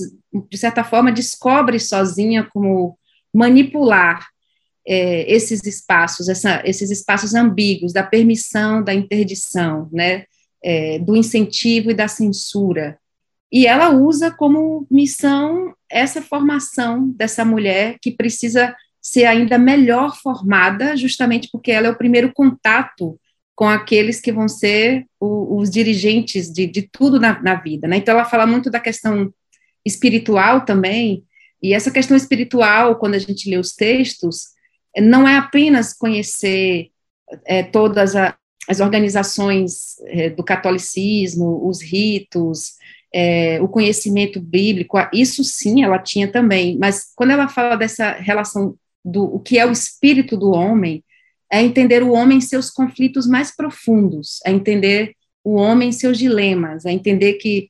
de 0.50 0.58
certa 0.58 0.84
forma, 0.84 1.12
descobre 1.12 1.80
sozinha 1.80 2.48
como 2.51 2.98
manipular 3.34 4.31
é, 4.88 5.32
esses 5.32 5.64
espaços, 5.64 6.28
essa, 6.28 6.62
esses 6.66 6.90
espaços 6.90 7.34
ambíguos 7.34 7.94
da 7.94 8.04
permissão, 8.04 8.84
da 8.84 8.94
interdição, 8.94 9.90
né, 9.92 10.26
é, 10.64 11.00
do 11.00 11.16
incentivo 11.16 11.92
e 11.92 11.96
da 11.96 12.08
censura. 12.08 12.98
E 13.52 13.68
ela 13.68 13.90
usa 13.90 14.32
como 14.32 14.88
missão 14.90 15.74
essa 15.90 16.22
formação 16.22 17.10
dessa 17.10 17.44
mulher 17.44 17.98
que 18.02 18.12
precisa 18.12 18.74
ser 19.02 19.26
ainda 19.26 19.58
melhor 19.58 20.16
formada, 20.16 20.96
justamente 20.96 21.50
porque 21.52 21.72
ela 21.72 21.88
é 21.88 21.90
o 21.90 21.98
primeiro 21.98 22.32
contato 22.34 23.20
com 23.56 23.68
aqueles 23.68 24.22
que 24.22 24.32
vão 24.32 24.48
ser 24.48 25.06
o, 25.20 25.58
os 25.58 25.70
dirigentes 25.70 26.52
de, 26.52 26.66
de 26.66 26.84
tudo 26.84 27.20
na, 27.20 27.42
na, 27.42 27.56
vida. 27.56 27.88
Né? 27.88 27.98
Então, 27.98 28.14
ela 28.14 28.26
fala 28.26 28.48
muito 28.48 28.70
da 28.70 28.80
questão 28.80 29.34
espiritual 29.86 30.64
também, 30.64 31.26
e 31.62 31.74
essa 31.74 31.92
questão 31.92 32.18
espiritual, 32.18 32.96
quando 32.98 33.16
a 33.16 33.20
gente 33.20 33.50
lê 33.50 33.58
os 33.58 33.74
textos, 33.74 34.48
não 34.98 35.28
é 35.28 35.38
apenas 35.38 35.94
conhecer 35.94 36.90
é, 37.46 37.64
todas 37.64 38.16
a, 38.16 38.36
as 38.68 38.80
organizações 38.80 40.00
é, 40.06 40.30
do 40.30 40.44
catolicismo, 40.44 41.68
os 41.68 41.82
ritos, 41.82 42.74
é, 43.14 43.62
o 43.62 43.68
conhecimento 43.68 44.40
bíblico, 44.40 44.98
isso 45.14 45.44
sim 45.44 45.84
ela 45.84 46.00
tinha 46.00 46.32
também, 46.32 46.78
mas 46.78 47.12
quando 47.16 47.32
ela 47.32 47.48
fala 47.48 47.76
dessa 47.76 48.12
relação 48.12 48.76
do 49.04 49.24
o 49.24 49.40
que 49.40 49.58
é 49.58 49.66
o 49.66 49.72
espírito 49.72 50.38
do 50.38 50.52
homem, 50.52 51.04
é 51.52 51.62
entender 51.62 52.02
o 52.02 52.12
homem 52.12 52.38
em 52.38 52.42
seus 52.42 52.70
conflitos 52.70 53.28
mais 53.28 53.54
profundos, 53.54 54.40
é 54.46 54.52
entender 54.52 55.14
o 55.44 55.56
homem 55.56 55.90
em 55.90 55.92
seus 55.92 56.18
dilemas, 56.18 56.86
é 56.86 56.92
entender 56.92 57.34
que, 57.34 57.70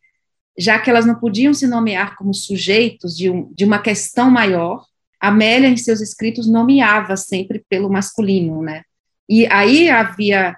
já 0.58 0.78
que 0.80 0.90
elas 0.90 1.06
não 1.06 1.16
podiam 1.16 1.54
se 1.54 1.66
nomear 1.66 2.16
como 2.16 2.34
sujeitos 2.34 3.18
de, 3.18 3.30
um, 3.30 3.52
de 3.54 3.66
uma 3.66 3.80
questão 3.80 4.30
maior, 4.30 4.86
Amélia, 5.22 5.70
em 5.70 5.78
seus 5.78 6.02
escritos, 6.02 6.48
nomeava 6.48 7.16
sempre 7.16 7.64
pelo 7.70 7.90
masculino, 7.90 8.62
né? 8.62 8.84
E 9.30 9.46
aí 9.48 9.90
havia 9.90 10.58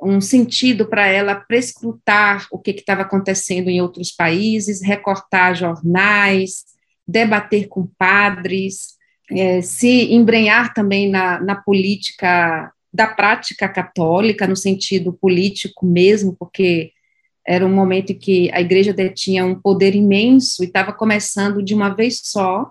um 0.00 0.20
sentido 0.20 0.86
para 0.86 1.06
ela 1.06 1.34
prescrutar 1.34 2.46
o 2.50 2.58
que 2.58 2.70
estava 2.70 3.02
acontecendo 3.02 3.68
em 3.68 3.80
outros 3.80 4.12
países, 4.12 4.82
recortar 4.82 5.54
jornais, 5.54 6.64
debater 7.06 7.68
com 7.68 7.86
padres, 7.98 8.94
é, 9.30 9.62
se 9.62 10.12
embrenhar 10.12 10.72
também 10.74 11.10
na, 11.10 11.40
na 11.40 11.56
política 11.56 12.72
da 12.92 13.08
prática 13.08 13.68
católica, 13.68 14.46
no 14.46 14.54
sentido 14.54 15.12
político 15.12 15.84
mesmo, 15.84 16.36
porque 16.38 16.92
era 17.46 17.66
um 17.66 17.74
momento 17.74 18.12
em 18.12 18.18
que 18.18 18.50
a 18.52 18.60
igreja 18.60 18.92
detinha 18.92 19.44
um 19.44 19.60
poder 19.60 19.94
imenso 19.94 20.62
e 20.62 20.66
estava 20.66 20.92
começando 20.92 21.62
de 21.62 21.74
uma 21.74 21.88
vez 21.90 22.20
só 22.22 22.70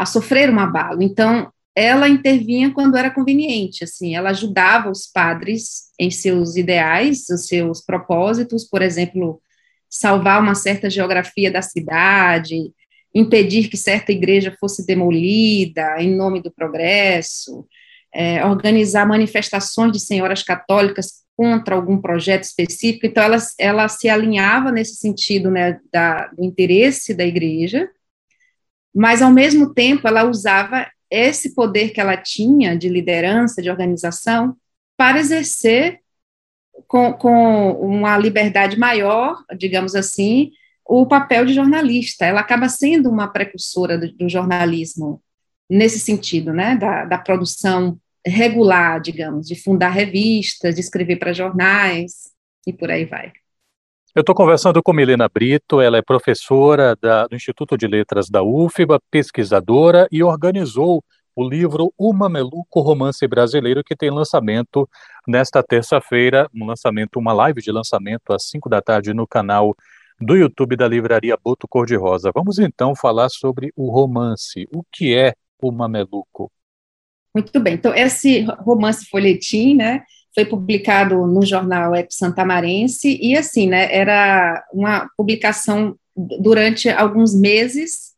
a 0.00 0.06
sofrer 0.06 0.48
um 0.48 0.58
abalo. 0.58 1.02
Então, 1.02 1.52
ela 1.76 2.08
intervinha 2.08 2.72
quando 2.72 2.96
era 2.96 3.10
conveniente, 3.10 3.84
assim, 3.84 4.16
ela 4.16 4.30
ajudava 4.30 4.90
os 4.90 5.06
padres 5.06 5.90
em 5.98 6.10
seus 6.10 6.56
ideais, 6.56 7.28
os 7.28 7.46
seus 7.46 7.84
propósitos, 7.84 8.64
por 8.64 8.80
exemplo, 8.80 9.42
salvar 9.90 10.40
uma 10.40 10.54
certa 10.54 10.88
geografia 10.88 11.50
da 11.50 11.60
cidade, 11.60 12.72
impedir 13.14 13.68
que 13.68 13.76
certa 13.76 14.10
igreja 14.10 14.56
fosse 14.58 14.86
demolida 14.86 15.96
em 15.98 16.16
nome 16.16 16.40
do 16.40 16.50
progresso, 16.50 17.66
é, 18.14 18.42
organizar 18.46 19.06
manifestações 19.06 19.92
de 19.92 20.00
senhoras 20.00 20.42
católicas 20.42 21.24
contra 21.36 21.74
algum 21.74 22.00
projeto 22.00 22.44
específico. 22.44 23.04
Então, 23.04 23.22
ela, 23.22 23.36
ela 23.58 23.88
se 23.88 24.08
alinhava 24.08 24.72
nesse 24.72 24.96
sentido 24.96 25.50
né, 25.50 25.78
da, 25.92 26.28
do 26.28 26.42
interesse 26.42 27.12
da 27.12 27.26
igreja, 27.26 27.86
mas, 28.94 29.22
ao 29.22 29.30
mesmo 29.30 29.72
tempo, 29.72 30.06
ela 30.06 30.24
usava 30.24 30.86
esse 31.10 31.54
poder 31.54 31.90
que 31.90 32.00
ela 32.00 32.16
tinha 32.16 32.76
de 32.76 32.88
liderança, 32.88 33.60
de 33.60 33.70
organização, 33.70 34.56
para 34.96 35.18
exercer 35.18 36.00
com, 36.86 37.12
com 37.12 37.72
uma 37.72 38.16
liberdade 38.16 38.78
maior, 38.78 39.42
digamos 39.56 39.94
assim, 39.94 40.50
o 40.84 41.06
papel 41.06 41.44
de 41.44 41.54
jornalista. 41.54 42.24
Ela 42.24 42.40
acaba 42.40 42.68
sendo 42.68 43.08
uma 43.08 43.28
precursora 43.28 43.98
do, 43.98 44.12
do 44.12 44.28
jornalismo 44.28 45.22
nesse 45.68 46.00
sentido, 46.00 46.52
né, 46.52 46.76
da, 46.76 47.04
da, 47.04 47.18
produção 47.18 47.96
regular, 48.26 49.00
digamos, 49.00 49.46
de 49.46 49.54
fundar 49.54 49.90
revistas, 49.90 50.74
de 50.74 50.80
escrever 50.80 51.16
para 51.16 51.32
jornais 51.32 52.32
e 52.66 52.72
por 52.72 52.90
aí 52.90 53.04
vai. 53.04 53.32
Eu 54.12 54.22
estou 54.22 54.34
conversando 54.34 54.82
com 54.82 54.92
Milena 54.92 55.28
Brito, 55.28 55.80
ela 55.80 55.96
é 55.96 56.02
professora 56.02 56.96
da, 57.00 57.28
do 57.28 57.36
Instituto 57.36 57.78
de 57.78 57.86
Letras 57.86 58.28
da 58.28 58.42
UFBA, 58.42 59.00
pesquisadora 59.08 60.08
e 60.10 60.20
organizou 60.20 61.04
o 61.36 61.48
livro 61.48 61.94
O 61.96 62.12
Mameluco 62.12 62.80
Romance 62.80 63.24
Brasileiro, 63.28 63.84
que 63.84 63.94
tem 63.94 64.10
lançamento 64.10 64.88
nesta 65.28 65.62
terça-feira, 65.62 66.50
um 66.52 66.66
lançamento, 66.66 67.20
uma 67.20 67.32
live 67.32 67.62
de 67.62 67.70
lançamento 67.70 68.32
às 68.32 68.48
5 68.48 68.68
da 68.68 68.82
tarde 68.82 69.14
no 69.14 69.28
canal 69.28 69.76
do 70.20 70.34
YouTube 70.34 70.74
da 70.74 70.88
Livraria 70.88 71.38
Boto 71.40 71.68
Cor-de-Rosa. 71.68 72.32
Vamos 72.34 72.58
então 72.58 72.96
falar 72.96 73.28
sobre 73.28 73.72
o 73.76 73.92
romance. 73.92 74.66
O 74.74 74.82
que 74.90 75.16
é 75.16 75.34
o 75.62 75.70
Mameluco? 75.70 76.50
Muito 77.32 77.60
bem. 77.60 77.74
Então, 77.74 77.94
esse 77.94 78.42
romance 78.58 79.08
folhetim, 79.08 79.76
né, 79.76 80.02
foi 80.34 80.44
publicado 80.44 81.26
no 81.26 81.44
jornal 81.44 81.94
Ep 81.94 82.12
Santamarense, 82.14 83.18
e 83.20 83.36
assim, 83.36 83.68
né, 83.68 83.92
era 83.94 84.64
uma 84.72 85.10
publicação 85.16 85.96
durante 86.16 86.88
alguns 86.88 87.34
meses, 87.34 88.10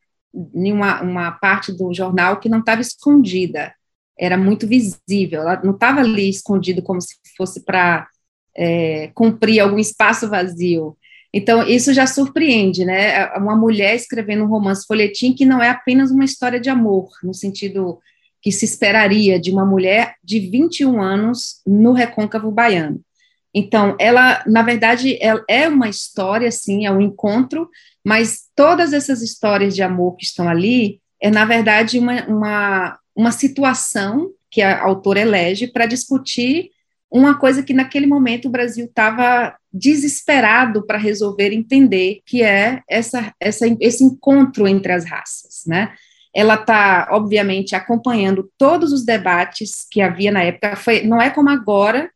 em 0.55 0.73
uma, 0.73 1.03
uma 1.03 1.33
parte 1.33 1.73
do 1.73 1.93
jornal 1.93 2.39
que 2.39 2.49
não 2.49 2.61
estava 2.61 2.81
escondida, 2.81 3.75
era 4.19 4.37
muito 4.37 4.67
visível, 4.67 5.43
ela 5.43 5.61
não 5.63 5.73
estava 5.73 6.01
ali 6.01 6.29
escondido 6.29 6.83
como 6.83 7.01
se 7.01 7.15
fosse 7.37 7.65
para 7.65 8.07
é, 8.57 9.11
cumprir 9.15 9.61
algum 9.61 9.79
espaço 9.79 10.29
vazio, 10.29 10.97
então, 11.33 11.67
isso 11.67 11.95
já 11.95 12.07
surpreende, 12.07 12.85
né? 12.85 13.27
Uma 13.37 13.57
mulher 13.57 13.95
escrevendo 13.97 14.45
um 14.45 14.49
romance 14.49 14.87
folhetim 14.87 15.33
que 15.33 15.47
não 15.47 15.63
é 15.63 15.71
apenas 15.71 16.11
uma 16.11 16.25
história 16.25 16.61
de 16.61 16.69
amor, 16.69 17.09
no 17.23 17.33
sentido 17.33 17.99
que 18.43 18.53
se 18.53 18.65
esperaria 18.65 19.41
de 19.41 19.51
uma 19.51 19.65
mulher 19.65 20.17
de 20.23 20.41
21 20.41 21.01
anos 21.01 21.63
no 21.67 21.93
recôncavo 21.93 22.51
baiano. 22.51 23.01
Então, 23.55 23.97
ela, 24.01 24.43
na 24.47 24.63
verdade, 24.63 25.19
é 25.49 25.69
uma 25.69 25.89
história, 25.89 26.51
sim, 26.51 26.85
é 26.85 26.91
um 26.91 27.01
encontro, 27.01 27.69
mas 28.05 28.49
todas 28.57 28.93
essas 28.93 29.23
histórias 29.23 29.75
de 29.75 29.83
amor 29.83 30.17
que 30.17 30.25
estão 30.25 30.49
ali 30.49 31.01
é, 31.23 31.31
na 31.31 31.45
verdade, 31.45 32.01
uma, 32.01 32.27
uma, 32.27 32.99
uma 33.15 33.31
situação 33.31 34.33
que 34.51 34.61
a 34.61 34.83
autora 34.83 35.21
elege 35.21 35.69
para 35.69 35.87
discutir 35.87 36.71
uma 37.09 37.39
coisa 37.39 37.63
que 37.63 37.73
naquele 37.73 38.07
momento 38.07 38.49
o 38.49 38.51
Brasil 38.51 38.87
estava 38.87 39.55
desesperado 39.73 40.85
para 40.85 40.99
resolver 40.99 41.53
entender, 41.53 42.21
que 42.27 42.43
é 42.43 42.83
essa, 42.91 43.33
essa, 43.39 43.67
esse 43.81 44.03
encontro 44.03 44.67
entre 44.67 44.93
as 44.93 45.05
raças, 45.05 45.63
né? 45.67 45.95
Ela 46.35 46.55
está, 46.55 47.09
obviamente, 47.11 47.75
acompanhando 47.75 48.51
todos 48.57 48.93
os 48.93 49.05
debates 49.05 49.87
que 49.91 50.01
havia 50.01 50.33
na 50.33 50.43
época. 50.43 50.77
Foi, 50.77 51.03
não 51.03 51.21
é 51.21 51.31
como 51.31 51.51
agora, 51.51 52.11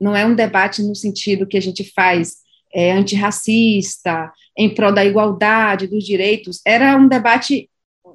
não 0.00 0.14
é 0.14 0.26
um 0.26 0.34
debate 0.34 0.82
no 0.82 0.94
sentido 0.94 1.46
que 1.46 1.56
a 1.56 1.62
gente 1.62 1.90
faz 1.94 2.36
é, 2.74 2.92
antirracista, 2.92 4.32
em 4.56 4.74
prol 4.74 4.92
da 4.92 5.04
igualdade, 5.04 5.86
dos 5.86 6.04
direitos. 6.04 6.60
Era 6.66 6.96
um 6.96 7.08
debate, 7.08 7.70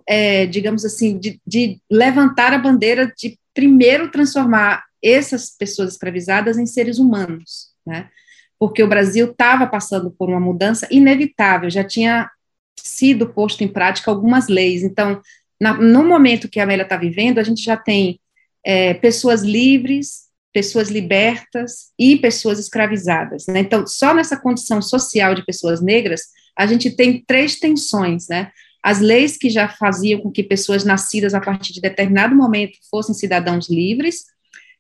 é, 0.08 0.46
digamos 0.46 0.86
assim, 0.86 1.18
de, 1.18 1.40
de 1.46 1.80
levantar 1.90 2.54
a 2.54 2.58
bandeira 2.58 3.12
de 3.18 3.40
primeiro 3.54 4.12
transformar 4.12 4.84
essas 5.04 5.50
pessoas 5.50 5.94
escravizadas 5.94 6.58
em 6.58 6.66
seres 6.66 7.00
humanos, 7.00 7.70
né? 7.86 8.10
Porque 8.60 8.82
o 8.82 8.88
Brasil 8.88 9.32
estava 9.32 9.68
passando 9.68 10.12
por 10.12 10.30
uma 10.30 10.40
mudança 10.40 10.88
inevitável, 10.92 11.70
já 11.70 11.84
tinha 11.84 12.30
sido 12.76 13.30
posto 13.30 13.64
em 13.64 13.68
prática 13.68 14.10
algumas 14.10 14.48
leis. 14.48 14.84
Então, 14.84 15.22
na, 15.60 15.74
no 15.74 16.04
momento 16.04 16.50
que 16.50 16.60
a 16.60 16.64
Amélia 16.64 16.84
está 16.84 16.98
vivendo, 16.98 17.40
a 17.40 17.44
gente 17.44 17.64
já 17.64 17.76
tem 17.76 18.20
é, 18.64 18.94
pessoas 18.94 19.42
livres, 19.42 20.28
pessoas 20.54 20.90
libertas 20.90 21.92
e 21.98 22.18
pessoas 22.18 22.60
escravizadas. 22.60 23.46
Né? 23.48 23.60
Então, 23.60 23.86
só 23.86 24.14
nessa 24.14 24.38
condição 24.38 24.82
social 24.82 25.36
de 25.36 25.46
pessoas 25.46 25.82
negras, 25.82 26.22
a 26.58 26.66
gente 26.66 26.90
tem 26.96 27.24
três 27.26 27.60
tensões, 27.60 28.28
né? 28.28 28.52
As 28.82 29.00
leis 29.00 29.38
que 29.38 29.50
já 29.50 29.68
faziam 29.68 30.22
com 30.22 30.32
que 30.32 30.42
pessoas 30.42 30.84
nascidas 30.84 31.34
a 31.34 31.42
partir 31.42 31.74
de 31.74 31.82
determinado 31.82 32.34
momento 32.36 32.78
fossem 32.90 33.14
cidadãos 33.14 33.70
livres, 33.70 34.26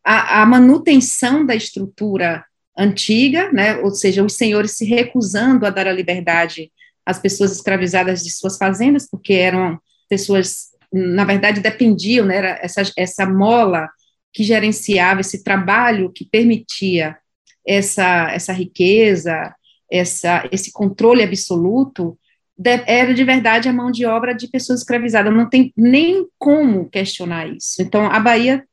a, 0.03 0.41
a 0.41 0.45
manutenção 0.45 1.45
da 1.45 1.53
estrutura 1.53 2.45
antiga, 2.77 3.51
né, 3.51 3.77
ou 3.77 3.91
seja, 3.91 4.23
os 4.23 4.33
senhores 4.33 4.71
se 4.71 4.85
recusando 4.85 5.65
a 5.65 5.69
dar 5.69 5.87
a 5.87 5.91
liberdade 5.91 6.71
às 7.05 7.19
pessoas 7.19 7.51
escravizadas 7.51 8.23
de 8.23 8.31
suas 8.31 8.57
fazendas, 8.57 9.07
porque 9.09 9.33
eram 9.33 9.79
pessoas, 10.07 10.67
na 10.91 11.23
verdade, 11.25 11.61
dependiam, 11.61 12.25
né, 12.25 12.37
era 12.37 12.59
essa, 12.61 12.81
essa 12.97 13.25
mola 13.25 13.89
que 14.33 14.43
gerenciava 14.43 15.21
esse 15.21 15.43
trabalho 15.43 16.11
que 16.11 16.25
permitia 16.25 17.17
essa, 17.65 18.31
essa 18.31 18.53
riqueza, 18.53 19.53
essa, 19.91 20.47
esse 20.51 20.71
controle 20.71 21.23
absoluto, 21.23 22.17
de, 22.57 22.83
era 22.87 23.13
de 23.13 23.23
verdade 23.23 23.69
a 23.69 23.73
mão 23.73 23.91
de 23.91 24.05
obra 24.05 24.33
de 24.33 24.47
pessoas 24.47 24.79
escravizadas, 24.79 25.33
não 25.33 25.49
tem 25.49 25.71
nem 25.75 26.25
como 26.39 26.89
questionar 26.89 27.47
isso. 27.47 27.81
Então, 27.81 28.05
a 28.05 28.19
Bahia, 28.19 28.63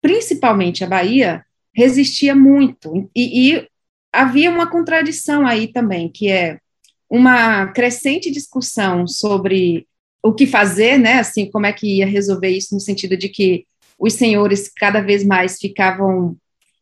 principalmente 0.00 0.82
a 0.82 0.86
Bahia, 0.86 1.44
resistia 1.74 2.34
muito, 2.34 3.10
e, 3.14 3.54
e 3.54 3.68
havia 4.12 4.50
uma 4.50 4.70
contradição 4.70 5.46
aí 5.46 5.68
também, 5.68 6.08
que 6.08 6.30
é 6.30 6.58
uma 7.10 7.66
crescente 7.68 8.30
discussão 8.30 9.06
sobre 9.06 9.86
o 10.24 10.32
que 10.32 10.46
fazer, 10.46 10.96
né, 10.98 11.18
assim, 11.18 11.50
como 11.50 11.66
é 11.66 11.72
que 11.72 11.98
ia 11.98 12.06
resolver 12.06 12.48
isso, 12.48 12.74
no 12.74 12.80
sentido 12.80 13.14
de 13.14 13.28
que 13.28 13.66
os 13.98 14.14
senhores 14.14 14.72
cada 14.74 15.02
vez 15.02 15.22
mais 15.22 15.58
ficavam 15.58 16.34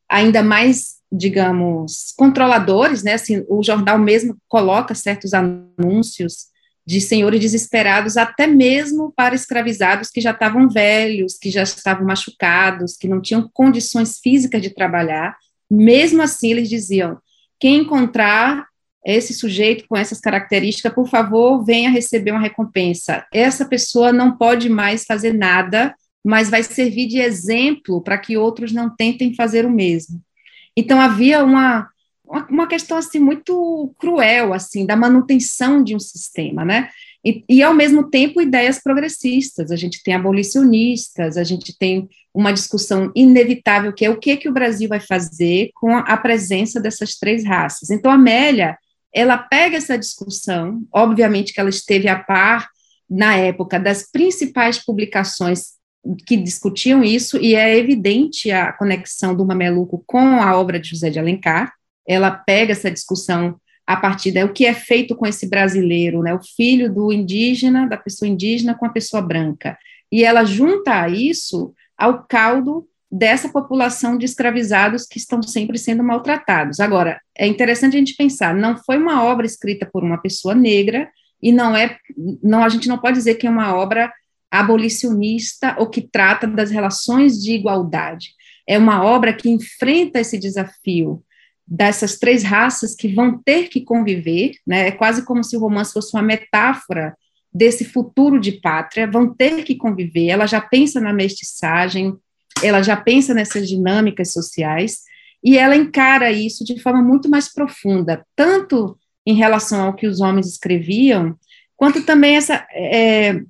ainda 0.08 0.44
mais, 0.44 0.98
digamos, 1.10 2.14
controladores, 2.16 3.02
né, 3.02 3.14
assim, 3.14 3.44
o 3.48 3.60
jornal 3.60 3.98
mesmo 3.98 4.36
coloca 4.48 4.94
certos 4.94 5.32
anúncios 5.34 6.52
de 6.86 7.00
senhores 7.00 7.40
desesperados, 7.40 8.16
até 8.16 8.46
mesmo 8.46 9.12
para 9.16 9.34
escravizados 9.34 10.08
que 10.08 10.20
já 10.20 10.30
estavam 10.30 10.68
velhos, 10.68 11.36
que 11.36 11.50
já 11.50 11.64
estavam 11.64 12.06
machucados, 12.06 12.96
que 12.96 13.08
não 13.08 13.20
tinham 13.20 13.50
condições 13.52 14.20
físicas 14.20 14.62
de 14.62 14.70
trabalhar. 14.70 15.36
Mesmo 15.70 16.22
assim, 16.22 16.50
eles 16.50 16.68
diziam: 16.68 17.18
quem 17.58 17.78
encontrar 17.78 18.66
esse 19.04 19.34
sujeito 19.34 19.84
com 19.88 19.96
essas 19.96 20.20
características, 20.20 20.92
por 20.92 21.08
favor, 21.08 21.64
venha 21.64 21.90
receber 21.90 22.30
uma 22.30 22.40
recompensa. 22.40 23.26
Essa 23.32 23.64
pessoa 23.64 24.12
não 24.12 24.36
pode 24.36 24.68
mais 24.68 25.04
fazer 25.04 25.32
nada, 25.32 25.94
mas 26.24 26.48
vai 26.48 26.62
servir 26.62 27.08
de 27.08 27.18
exemplo 27.18 28.00
para 28.00 28.18
que 28.18 28.36
outros 28.36 28.72
não 28.72 28.94
tentem 28.94 29.34
fazer 29.34 29.66
o 29.66 29.70
mesmo. 29.70 30.20
Então 30.76 31.00
havia 31.00 31.44
uma 31.44 31.88
uma 32.48 32.66
questão 32.66 32.96
assim 32.96 33.18
muito 33.18 33.94
cruel 33.98 34.54
assim 34.54 34.86
da 34.86 34.96
manutenção 34.96 35.84
de 35.84 35.94
um 35.94 36.00
sistema, 36.00 36.64
né? 36.64 36.88
E, 37.24 37.44
e, 37.48 37.62
ao 37.62 37.72
mesmo 37.72 38.10
tempo 38.10 38.40
ideias 38.40 38.82
progressistas. 38.82 39.70
A 39.70 39.76
gente 39.76 40.02
tem 40.02 40.14
abolicionistas, 40.14 41.36
a 41.36 41.44
gente 41.44 41.76
tem 41.78 42.08
uma 42.34 42.52
discussão 42.52 43.12
inevitável 43.14 43.92
que 43.92 44.04
é 44.04 44.10
o 44.10 44.18
que 44.18 44.36
que 44.36 44.48
o 44.48 44.52
Brasil 44.52 44.88
vai 44.88 44.98
fazer 44.98 45.70
com 45.74 45.96
a, 45.96 46.16
presença 46.16 46.80
dessas 46.80 47.16
três 47.16 47.44
raças. 47.44 47.90
Então 47.90 48.10
Amélia, 48.10 48.76
ela 49.14 49.36
pega 49.36 49.76
essa 49.76 49.98
discussão, 49.98 50.82
obviamente 50.92 51.52
que 51.52 51.60
ela 51.60 51.68
esteve 51.68 52.08
a 52.08 52.18
par 52.18 52.68
na 53.08 53.36
época 53.36 53.78
das 53.78 54.10
principais 54.10 54.82
publicações 54.82 55.72
que 56.26 56.36
discutiam 56.36 57.04
isso, 57.04 57.36
e 57.36 57.54
é 57.54 57.76
evidente 57.76 58.50
a 58.50 58.72
conexão 58.72 59.36
do 59.36 59.44
Mameluco 59.44 60.02
com 60.06 60.40
a 60.40 60.56
obra 60.58 60.80
de 60.80 60.90
José 60.90 61.10
de 61.10 61.18
Alencar, 61.18 61.72
ela 62.06 62.30
pega 62.30 62.72
essa 62.72 62.90
discussão 62.90 63.56
a 63.86 63.96
partir 63.96 64.32
da 64.32 64.44
o 64.44 64.52
que 64.52 64.64
é 64.64 64.74
feito 64.74 65.14
com 65.14 65.26
esse 65.26 65.48
brasileiro, 65.48 66.22
né, 66.22 66.34
o 66.34 66.40
filho 66.42 66.92
do 66.92 67.12
indígena, 67.12 67.86
da 67.86 67.96
pessoa 67.96 68.28
indígena 68.28 68.74
com 68.74 68.86
a 68.86 68.90
pessoa 68.90 69.22
branca, 69.22 69.78
e 70.10 70.24
ela 70.24 70.44
junta 70.44 71.08
isso 71.08 71.72
ao 71.96 72.24
caldo 72.24 72.88
dessa 73.12 73.50
população 73.50 74.16
de 74.16 74.24
escravizados 74.24 75.06
que 75.06 75.18
estão 75.18 75.42
sempre 75.42 75.78
sendo 75.78 76.02
maltratados. 76.02 76.80
Agora, 76.80 77.20
é 77.36 77.46
interessante 77.46 77.94
a 77.94 77.98
gente 77.98 78.16
pensar, 78.16 78.54
não 78.54 78.78
foi 78.78 78.96
uma 78.96 79.22
obra 79.22 79.44
escrita 79.44 79.84
por 79.84 80.02
uma 80.02 80.16
pessoa 80.16 80.54
negra 80.54 81.10
e 81.42 81.52
não 81.52 81.76
é, 81.76 81.98
não 82.42 82.64
a 82.64 82.70
gente 82.70 82.88
não 82.88 82.96
pode 82.96 83.18
dizer 83.18 83.34
que 83.34 83.46
é 83.46 83.50
uma 83.50 83.74
obra 83.74 84.10
abolicionista 84.50 85.76
ou 85.78 85.90
que 85.90 86.00
trata 86.00 86.46
das 86.46 86.70
relações 86.70 87.42
de 87.42 87.52
igualdade. 87.52 88.30
É 88.66 88.78
uma 88.78 89.04
obra 89.04 89.34
que 89.34 89.50
enfrenta 89.50 90.20
esse 90.20 90.38
desafio 90.38 91.22
dessas 91.66 92.18
três 92.18 92.42
raças 92.42 92.94
que 92.94 93.08
vão 93.08 93.38
ter 93.38 93.68
que 93.68 93.82
conviver, 93.82 94.52
né? 94.66 94.88
É 94.88 94.90
quase 94.90 95.24
como 95.24 95.44
se 95.44 95.56
o 95.56 95.60
romance 95.60 95.92
fosse 95.92 96.14
uma 96.16 96.22
metáfora 96.22 97.14
desse 97.52 97.84
futuro 97.84 98.40
de 98.40 98.52
pátria, 98.52 99.10
vão 99.10 99.34
ter 99.34 99.64
que 99.64 99.74
conviver. 99.74 100.28
Ela 100.28 100.46
já 100.46 100.60
pensa 100.60 101.00
na 101.00 101.12
mestiçagem, 101.12 102.16
ela 102.62 102.82
já 102.82 102.96
pensa 102.96 103.34
nessas 103.34 103.68
dinâmicas 103.68 104.32
sociais 104.32 105.00
e 105.42 105.58
ela 105.58 105.76
encara 105.76 106.30
isso 106.30 106.64
de 106.64 106.80
forma 106.80 107.02
muito 107.02 107.28
mais 107.28 107.52
profunda, 107.52 108.24
tanto 108.36 108.96
em 109.26 109.34
relação 109.34 109.86
ao 109.86 109.94
que 109.94 110.06
os 110.06 110.20
homens 110.20 110.46
escreviam, 110.46 111.36
quanto 111.76 112.04
também 112.04 112.36
essa, 112.36 112.66
é, 112.72 113.40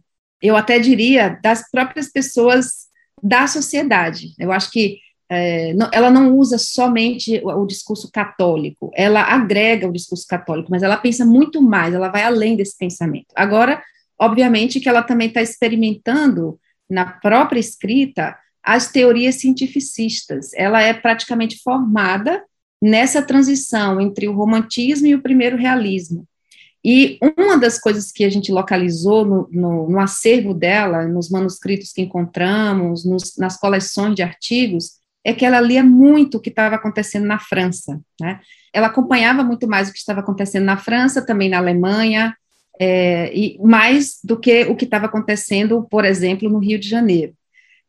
eu 0.40 0.56
até 0.56 0.78
diria, 0.78 1.38
das 1.42 1.70
próprias 1.70 2.10
pessoas 2.10 2.88
da 3.22 3.46
sociedade. 3.46 4.34
Eu 4.38 4.50
acho 4.50 4.70
que 4.70 4.98
é, 5.28 5.72
não, 5.72 5.88
ela 5.92 6.10
não 6.10 6.36
usa 6.36 6.58
somente 6.58 7.40
o, 7.42 7.48
o, 7.48 7.66
discurso 7.66 8.10
católico, 8.12 8.90
ela 8.94 9.22
agrega 9.22 9.88
o 9.88 9.92
discurso 9.92 10.26
católico, 10.26 10.70
mas 10.70 10.82
ela 10.82 10.96
pensa 10.96 11.24
muito 11.24 11.62
mais, 11.62 11.94
ela 11.94 12.10
vai 12.10 12.22
além 12.22 12.54
desse 12.54 12.76
pensamento. 12.76 13.28
Agora, 13.34 13.82
obviamente 14.18 14.78
que 14.78 14.88
ela 14.88 15.02
também 15.02 15.28
está 15.28 15.40
experimentando 15.40 16.58
na 16.88 17.06
própria 17.06 17.58
escrita 17.58 18.36
as 18.62 18.90
teorias 18.90 19.36
cientificistas. 19.36 20.52
Ela 20.54 20.80
é 20.82 20.94
praticamente 20.94 21.60
formada 21.62 22.42
nessa 22.80 23.22
transição 23.22 24.00
entre 24.00 24.28
o 24.28 24.34
romantismo 24.34 25.06
e 25.06 25.14
o 25.14 25.22
primeiro 25.22 25.56
realismo. 25.56 26.26
E 26.84 27.18
uma 27.38 27.56
das 27.56 27.78
coisas 27.78 28.10
que 28.10 28.24
a 28.24 28.30
gente 28.30 28.50
localizou 28.50 29.24
no, 29.24 29.48
no, 29.52 29.88
no 29.88 30.00
acervo 30.00 30.52
dela, 30.52 31.06
nos 31.06 31.30
manuscritos 31.30 31.92
que 31.92 32.02
encontramos, 32.02 33.04
nos, 33.04 33.36
nas 33.36 33.56
coleções 33.56 34.16
de 34.16 34.22
artigos, 34.22 35.00
é 35.24 35.32
que 35.32 35.46
ela 35.46 35.60
lia 35.60 35.84
muito 35.84 36.38
o 36.38 36.40
que 36.40 36.50
estava 36.50 36.74
acontecendo 36.74 37.24
na 37.24 37.38
França. 37.38 38.00
Né? 38.20 38.40
Ela 38.72 38.88
acompanhava 38.88 39.44
muito 39.44 39.68
mais 39.68 39.88
o 39.88 39.92
que 39.92 39.98
estava 39.98 40.20
acontecendo 40.20 40.64
na 40.64 40.76
França, 40.76 41.24
também 41.24 41.48
na 41.48 41.58
Alemanha, 41.58 42.36
é, 42.80 43.32
e 43.32 43.56
mais 43.62 44.18
do 44.24 44.36
que 44.36 44.64
o 44.64 44.74
que 44.74 44.84
estava 44.84 45.06
acontecendo, 45.06 45.86
por 45.88 46.04
exemplo, 46.04 46.48
no 46.48 46.58
Rio 46.58 46.80
de 46.80 46.88
Janeiro. 46.88 47.32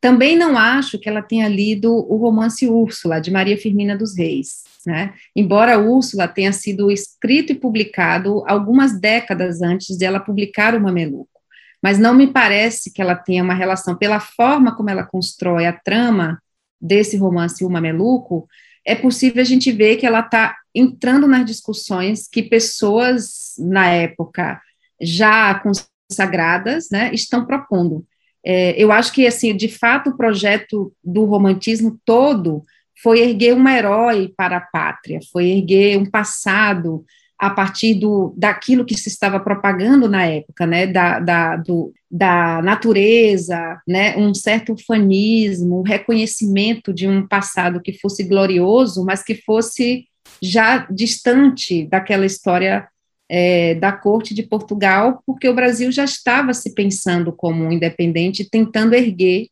Também 0.03 0.35
não 0.35 0.57
acho 0.57 0.99
que 0.99 1.07
ela 1.07 1.21
tenha 1.21 1.47
lido 1.47 1.89
o 1.89 2.17
romance 2.17 2.67
Úrsula, 2.67 3.21
de 3.21 3.31
Maria 3.31 3.57
Firmina 3.57 3.97
dos 3.97 4.17
Reis. 4.17 4.65
Né? 4.85 5.13
Embora 5.33 5.79
Úrsula 5.79 6.27
tenha 6.27 6.51
sido 6.51 6.91
escrito 6.91 7.53
e 7.53 7.55
publicado 7.55 8.43
algumas 8.45 8.99
décadas 8.99 9.61
antes 9.61 9.95
de 9.95 10.03
ela 10.03 10.19
publicar 10.19 10.75
o 10.75 10.81
Mameluco. 10.81 11.39
Mas 11.81 11.97
não 11.97 12.13
me 12.13 12.27
parece 12.27 12.91
que 12.91 13.01
ela 13.01 13.15
tenha 13.15 13.41
uma 13.41 13.53
relação, 13.53 13.95
pela 13.95 14.19
forma 14.19 14.75
como 14.75 14.89
ela 14.89 15.05
constrói 15.05 15.67
a 15.67 15.71
trama 15.71 16.37
desse 16.81 17.15
romance 17.15 17.63
O 17.63 17.69
Mameluco, 17.69 18.45
é 18.85 18.95
possível 18.95 19.41
a 19.41 19.45
gente 19.45 19.71
ver 19.71 19.95
que 19.95 20.05
ela 20.05 20.19
está 20.19 20.53
entrando 20.75 21.27
nas 21.27 21.45
discussões 21.45 22.27
que 22.27 22.43
pessoas, 22.43 23.53
na 23.57 23.87
época, 23.87 24.61
já 25.01 25.61
consagradas, 25.61 26.89
né, 26.91 27.09
estão 27.13 27.45
propondo. 27.45 28.05
É, 28.45 28.75
eu 28.81 28.91
acho 28.91 29.13
que, 29.13 29.25
assim, 29.25 29.55
de 29.55 29.69
fato, 29.69 30.09
o 30.09 30.17
projeto 30.17 30.91
do 31.03 31.25
romantismo 31.25 31.97
todo 32.05 32.63
foi 33.01 33.21
erguer 33.21 33.55
um 33.55 33.67
herói 33.67 34.33
para 34.35 34.57
a 34.57 34.61
pátria, 34.61 35.19
foi 35.31 35.49
erguer 35.49 35.97
um 35.97 36.05
passado 36.05 37.05
a 37.37 37.49
partir 37.49 37.95
do, 37.95 38.33
daquilo 38.37 38.85
que 38.85 38.97
se 38.97 39.09
estava 39.09 39.39
propagando 39.39 40.07
na 40.07 40.25
época, 40.25 40.65
né, 40.65 40.87
da, 40.87 41.19
da, 41.19 41.57
do, 41.57 41.91
da 42.09 42.61
natureza, 42.61 43.81
né, 43.85 44.15
um 44.15 44.33
certo 44.33 44.73
ufanismo, 44.73 45.79
um 45.79 45.83
reconhecimento 45.83 46.93
de 46.93 47.05
um 47.05 47.27
passado 47.27 47.81
que 47.81 47.99
fosse 47.99 48.23
glorioso, 48.23 49.03
mas 49.03 49.23
que 49.23 49.35
fosse 49.35 50.05
já 50.41 50.87
distante 50.89 51.85
daquela 51.85 52.25
história 52.25 52.87
é, 53.29 53.75
da 53.75 53.91
corte 53.91 54.33
de 54.33 54.43
Portugal, 54.43 55.21
porque 55.25 55.47
o 55.47 55.55
Brasil 55.55 55.91
já 55.91 56.03
estava 56.03 56.53
se 56.53 56.73
pensando 56.73 57.31
como 57.31 57.71
independente, 57.71 58.49
tentando 58.49 58.93
erguer, 58.93 59.47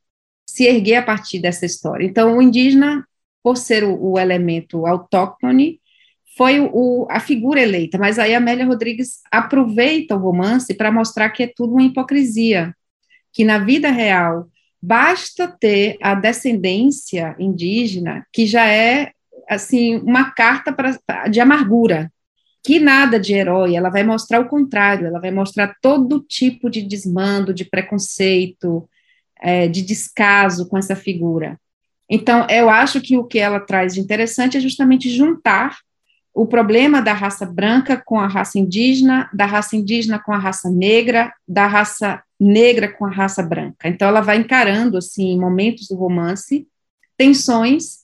se 0.46 0.66
erguer 0.66 0.98
a 0.98 1.04
partir 1.04 1.40
dessa 1.40 1.66
história. 1.66 2.06
Então, 2.06 2.38
o 2.38 2.42
indígena, 2.42 3.06
por 3.44 3.58
ser 3.58 3.84
o, 3.84 4.12
o 4.12 4.20
elemento 4.20 4.86
autóctone, 4.86 5.80
foi 6.38 6.60
o, 6.60 7.08
a 7.10 7.20
figura 7.20 7.62
eleita, 7.62 7.98
mas 7.98 8.18
aí 8.18 8.34
Amélia 8.34 8.66
Rodrigues 8.66 9.20
aproveita 9.32 10.16
o 10.16 10.20
romance 10.20 10.74
para 10.74 10.92
mostrar 10.92 11.30
que 11.30 11.44
é 11.44 11.52
tudo 11.54 11.74
uma 11.74 11.84
hipocrisia, 11.84 12.74
que 13.34 13.44
na 13.44 13.60
vida 13.60 13.90
real 13.90 14.48
basta 14.82 15.48
ter 15.48 15.98
a 16.02 16.16
descendência 16.16 17.36
indígena, 17.38 18.26
que 18.34 18.46
já 18.46 18.68
é 18.68 19.12
assim 19.48 19.98
uma 19.98 20.32
carta 20.32 20.72
pra, 20.74 21.28
de 21.28 21.40
amargura, 21.40 22.12
que 22.64 22.80
nada 22.80 23.20
de 23.20 23.34
herói, 23.34 23.76
ela 23.76 23.90
vai 23.90 24.04
mostrar 24.04 24.40
o 24.40 24.48
contrário, 24.48 25.08
ela 25.08 25.20
vai 25.20 25.32
mostrar 25.32 25.76
todo 25.82 26.24
tipo 26.28 26.70
de 26.70 26.82
desmando, 26.82 27.54
de 27.54 27.66
preconceito, 27.66 28.88
é, 29.42 29.68
de 29.68 29.82
descaso 29.82 30.68
com 30.70 30.78
essa 30.78 30.96
figura. 30.96 31.60
Então, 32.10 32.46
eu 32.50 32.70
acho 32.70 33.02
que 33.02 33.18
o 33.18 33.24
que 33.24 33.40
ela 33.40 33.60
traz 33.60 33.94
de 33.94 34.00
interessante 34.00 34.58
é 34.58 34.60
justamente 34.60 35.10
juntar 35.10 35.78
o 36.34 36.46
problema 36.46 37.02
da 37.02 37.14
raça 37.14 37.46
branca 37.46 38.02
com 38.06 38.20
a 38.20 38.28
raça 38.28 38.60
indígena, 38.60 39.30
da 39.34 39.46
raça 39.46 39.76
indígena 39.76 40.20
com 40.20 40.32
a 40.32 40.38
raça 40.38 40.70
negra, 40.70 41.34
da 41.48 41.68
raça 41.68 42.22
negra 42.40 42.92
com 42.92 43.06
a 43.06 43.12
raça 43.12 43.42
branca. 43.42 43.88
Então, 43.88 44.08
ela 44.08 44.22
vai 44.22 44.38
encarando, 44.38 44.98
assim, 44.98 45.40
momentos 45.40 45.88
do 45.88 45.96
romance, 45.96 46.68
tensões 47.18 48.01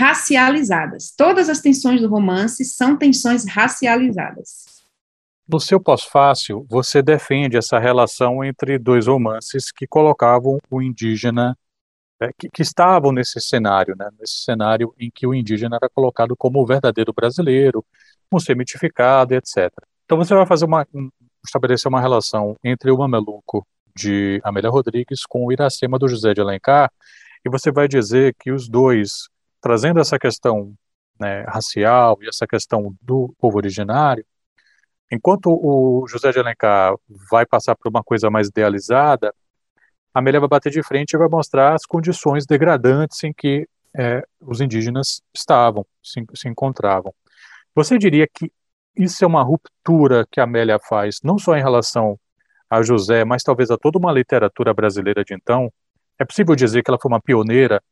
racializadas. 0.00 1.12
Todas 1.14 1.50
as 1.50 1.60
tensões 1.60 2.00
do 2.00 2.08
romance 2.08 2.64
são 2.64 2.96
tensões 2.96 3.44
racializadas. 3.46 4.64
No 5.46 5.60
seu 5.60 5.78
pós-fácil, 5.78 6.64
você 6.70 7.02
defende 7.02 7.58
essa 7.58 7.78
relação 7.78 8.42
entre 8.42 8.78
dois 8.78 9.06
romances 9.06 9.70
que 9.70 9.86
colocavam 9.86 10.58
o 10.70 10.80
indígena 10.80 11.54
é, 12.22 12.30
que, 12.38 12.48
que, 12.48 12.62
estavam 12.62 13.12
nesse 13.12 13.40
cenário, 13.40 13.94
né, 13.98 14.08
nesse 14.18 14.44
cenário 14.44 14.94
em 14.98 15.10
que 15.10 15.26
o 15.26 15.34
indígena 15.34 15.76
era 15.76 15.88
colocado 15.88 16.34
como 16.36 16.62
o 16.62 16.66
verdadeiro 16.66 17.12
brasileiro, 17.12 17.84
um 18.32 18.38
ser 18.38 18.56
mitificado, 18.56 19.34
etc. 19.34 19.70
Então 20.04 20.16
você 20.16 20.34
vai 20.34 20.46
fazer 20.46 20.64
uma, 20.64 20.86
um, 20.94 21.10
estabelecer 21.44 21.88
uma 21.88 22.00
relação 22.00 22.56
entre 22.64 22.90
o 22.90 22.98
Mameluco 22.98 23.66
de 23.96 24.40
Amélia 24.44 24.70
Rodrigues 24.70 25.26
com 25.26 25.44
o 25.44 25.52
Iracema 25.52 25.98
do 25.98 26.08
José 26.08 26.32
de 26.32 26.40
Alencar, 26.40 26.90
e 27.44 27.50
você 27.50 27.72
vai 27.72 27.88
dizer 27.88 28.34
que 28.38 28.52
os 28.52 28.68
dois, 28.68 29.28
trazendo 29.60 30.00
essa 30.00 30.18
questão 30.18 30.74
né, 31.18 31.42
racial 31.42 32.18
e 32.22 32.28
essa 32.28 32.46
questão 32.46 32.94
do 33.00 33.34
povo 33.38 33.58
originário, 33.58 34.24
enquanto 35.10 35.50
o 35.50 36.06
José 36.08 36.30
de 36.30 36.38
Alencar 36.38 36.94
vai 37.30 37.44
passar 37.44 37.76
por 37.76 37.88
uma 37.88 38.02
coisa 38.02 38.30
mais 38.30 38.48
idealizada, 38.48 39.34
a 40.14 40.18
Amélia 40.18 40.40
vai 40.40 40.48
bater 40.48 40.70
de 40.70 40.82
frente 40.82 41.12
e 41.12 41.18
vai 41.18 41.28
mostrar 41.28 41.74
as 41.74 41.84
condições 41.84 42.46
degradantes 42.46 43.22
em 43.22 43.32
que 43.32 43.68
é, 43.96 44.22
os 44.40 44.60
indígenas 44.60 45.20
estavam, 45.34 45.84
se, 46.02 46.24
se 46.34 46.48
encontravam. 46.48 47.12
Você 47.74 47.98
diria 47.98 48.26
que 48.26 48.50
isso 48.96 49.24
é 49.24 49.26
uma 49.26 49.42
ruptura 49.42 50.26
que 50.30 50.40
a 50.40 50.44
Amélia 50.44 50.78
faz, 50.78 51.18
não 51.22 51.38
só 51.38 51.56
em 51.56 51.62
relação 51.62 52.18
a 52.68 52.82
José, 52.82 53.24
mas 53.24 53.42
talvez 53.42 53.70
a 53.70 53.76
toda 53.76 53.98
uma 53.98 54.12
literatura 54.12 54.72
brasileira 54.72 55.24
de 55.24 55.34
então? 55.34 55.72
É 56.18 56.24
possível 56.24 56.54
dizer 56.54 56.82
que 56.82 56.90
ela 56.90 56.98
foi 57.00 57.10
uma 57.10 57.20
pioneira? 57.20 57.82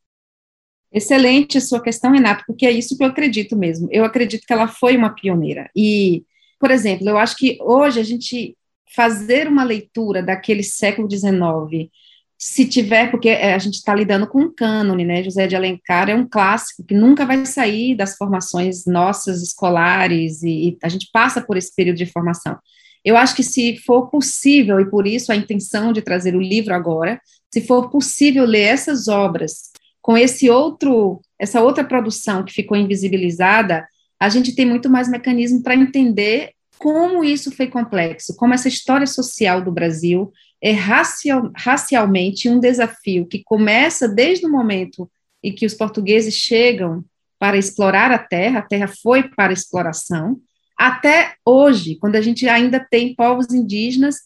Excelente 0.92 1.58
a 1.58 1.60
sua 1.60 1.82
questão, 1.82 2.12
Renato, 2.12 2.44
porque 2.46 2.66
é 2.66 2.70
isso 2.70 2.96
que 2.96 3.04
eu 3.04 3.08
acredito 3.08 3.56
mesmo. 3.56 3.88
Eu 3.90 4.04
acredito 4.04 4.46
que 4.46 4.52
ela 4.52 4.66
foi 4.66 4.96
uma 4.96 5.14
pioneira. 5.14 5.70
E, 5.76 6.24
por 6.58 6.70
exemplo, 6.70 7.08
eu 7.08 7.18
acho 7.18 7.36
que 7.36 7.58
hoje 7.60 8.00
a 8.00 8.04
gente 8.04 8.56
fazer 8.94 9.46
uma 9.46 9.64
leitura 9.64 10.22
daquele 10.22 10.62
século 10.62 11.08
XIX 11.10 11.90
se 12.38 12.64
tiver, 12.66 13.10
porque 13.10 13.28
é, 13.28 13.52
a 13.52 13.58
gente 13.58 13.74
está 13.74 13.92
lidando 13.92 14.26
com 14.26 14.42
um 14.42 14.54
cânone, 14.54 15.04
né? 15.04 15.24
José 15.24 15.48
de 15.48 15.56
Alencar 15.56 16.08
é 16.08 16.14
um 16.14 16.26
clássico 16.26 16.84
que 16.84 16.94
nunca 16.94 17.26
vai 17.26 17.44
sair 17.44 17.96
das 17.96 18.16
formações 18.16 18.86
nossas 18.86 19.42
escolares 19.42 20.42
e, 20.44 20.68
e, 20.68 20.78
a 20.80 20.88
gente 20.88 21.08
passa 21.12 21.40
por 21.42 21.56
esse 21.56 21.74
período 21.74 21.96
de 21.96 22.06
formação. 22.06 22.56
Eu 23.04 23.16
acho 23.16 23.34
que 23.34 23.42
se 23.42 23.76
for 23.78 24.08
possível, 24.08 24.78
e 24.78 24.88
por 24.88 25.06
isso 25.06 25.32
a 25.32 25.36
intenção 25.36 25.92
de 25.92 26.00
trazer 26.00 26.36
o 26.36 26.40
livro 26.40 26.72
agora, 26.74 27.20
se 27.52 27.60
for 27.66 27.90
possível 27.90 28.44
ler 28.44 28.62
essas 28.62 29.08
obras 29.08 29.72
com 30.08 30.16
esse 30.16 30.48
outro, 30.48 31.20
essa 31.38 31.60
outra 31.60 31.84
produção 31.84 32.42
que 32.42 32.54
ficou 32.54 32.74
invisibilizada, 32.78 33.86
a 34.18 34.30
gente 34.30 34.54
tem 34.54 34.64
muito 34.64 34.88
mais 34.88 35.06
mecanismo 35.06 35.62
para 35.62 35.74
entender 35.74 36.52
como 36.78 37.22
isso 37.22 37.52
foi 37.54 37.66
complexo, 37.66 38.34
como 38.34 38.54
essa 38.54 38.68
história 38.68 39.06
social 39.06 39.60
do 39.60 39.70
Brasil 39.70 40.32
é 40.62 40.72
racial, 40.72 41.52
racialmente 41.54 42.48
um 42.48 42.58
desafio 42.58 43.26
que 43.26 43.42
começa 43.44 44.08
desde 44.08 44.46
o 44.46 44.50
momento 44.50 45.10
em 45.44 45.54
que 45.54 45.66
os 45.66 45.74
portugueses 45.74 46.32
chegam 46.32 47.04
para 47.38 47.58
explorar 47.58 48.10
a 48.10 48.16
terra, 48.16 48.60
a 48.60 48.66
terra 48.66 48.88
foi 48.88 49.24
para 49.24 49.52
exploração, 49.52 50.40
até 50.74 51.34
hoje, 51.44 51.96
quando 51.96 52.16
a 52.16 52.22
gente 52.22 52.48
ainda 52.48 52.80
tem 52.80 53.14
povos 53.14 53.52
indígenas 53.52 54.16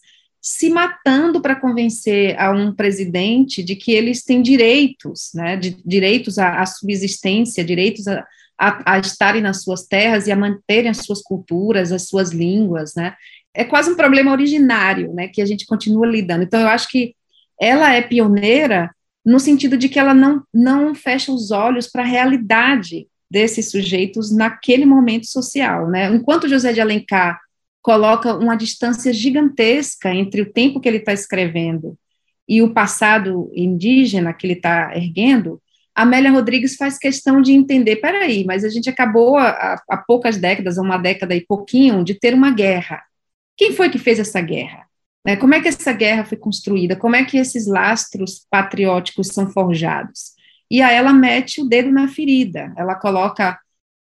se 0.43 0.69
matando 0.69 1.41
para 1.41 1.55
convencer 1.55 2.37
a 2.37 2.51
um 2.51 2.75
presidente 2.75 3.63
de 3.63 3.77
que 3.77 3.93
eles 3.93 4.25
têm 4.25 4.41
direitos, 4.41 5.31
né, 5.33 5.55
de, 5.55 5.77
direitos 5.85 6.37
à, 6.37 6.59
à 6.59 6.65
subsistência, 6.65 7.63
direitos 7.63 8.09
a, 8.09 8.27
a, 8.59 8.95
a, 8.95 8.99
estarem 8.99 9.41
nas 9.41 9.63
suas 9.63 9.87
terras 9.87 10.27
e 10.27 10.33
a 10.33 10.35
manterem 10.35 10.91
as 10.91 10.97
suas 10.97 11.21
culturas, 11.21 11.93
as 11.93 12.09
suas 12.09 12.31
línguas, 12.31 12.93
né, 12.93 13.15
é 13.53 13.63
quase 13.63 13.89
um 13.89 13.95
problema 13.95 14.33
originário, 14.33 15.13
né, 15.13 15.29
que 15.29 15.41
a 15.41 15.45
gente 15.45 15.65
continua 15.65 16.05
lidando. 16.05 16.43
Então, 16.43 16.59
eu 16.59 16.67
acho 16.67 16.89
que 16.89 17.15
ela 17.57 17.93
é 17.93 18.01
pioneira 18.01 18.93
no 19.25 19.39
sentido 19.39 19.77
de 19.77 19.87
que 19.87 19.97
ela 19.97 20.13
não, 20.13 20.43
não 20.53 20.93
fecha 20.93 21.31
os 21.31 21.51
olhos 21.51 21.87
para 21.87 22.01
a 22.01 22.07
realidade 22.07 23.07
desses 23.31 23.71
sujeitos 23.71 24.29
naquele 24.29 24.85
momento 24.85 25.25
social, 25.25 25.89
né? 25.89 26.13
Enquanto 26.13 26.49
José 26.49 26.73
de 26.73 26.81
Alencar 26.81 27.39
coloca 27.83 28.33
uma 28.33 28.55
distância 28.55 29.13
gigantesca 29.13 30.09
entre 30.11 30.41
o 30.41 30.51
tempo 30.51 30.79
que 30.79 30.87
ele 30.87 30.97
está 30.97 31.13
escrevendo 31.13 31.97
e 32.47 32.61
o 32.61 32.73
passado 32.73 33.51
indígena 33.53 34.33
que 34.33 34.47
ele 34.47 34.53
está 34.53 34.95
erguendo, 34.95 35.61
Amélia 35.93 36.31
Rodrigues 36.31 36.75
faz 36.75 36.97
questão 36.97 37.41
de 37.41 37.51
entender, 37.51 37.97
peraí, 37.97 38.43
mas 38.45 38.63
a 38.63 38.69
gente 38.69 38.89
acabou 38.89 39.37
há, 39.37 39.81
há 39.89 39.97
poucas 39.97 40.37
décadas, 40.37 40.77
uma 40.77 40.97
década 40.97 41.35
e 41.35 41.45
pouquinho, 41.45 42.03
de 42.03 42.15
ter 42.15 42.33
uma 42.33 42.51
guerra. 42.51 43.03
Quem 43.55 43.73
foi 43.73 43.89
que 43.89 43.99
fez 43.99 44.17
essa 44.17 44.41
guerra? 44.41 44.87
Né? 45.25 45.35
Como 45.35 45.53
é 45.53 45.61
que 45.61 45.67
essa 45.67 45.93
guerra 45.93 46.25
foi 46.25 46.37
construída? 46.37 46.95
Como 46.95 47.15
é 47.15 47.23
que 47.23 47.37
esses 47.37 47.67
lastros 47.67 48.45
patrióticos 48.49 49.27
são 49.27 49.49
forjados? 49.49 50.31
E 50.71 50.81
aí 50.81 50.95
ela 50.95 51.13
mete 51.13 51.61
o 51.61 51.65
dedo 51.65 51.91
na 51.91 52.07
ferida, 52.07 52.73
ela 52.75 52.95
coloca, 52.95 53.59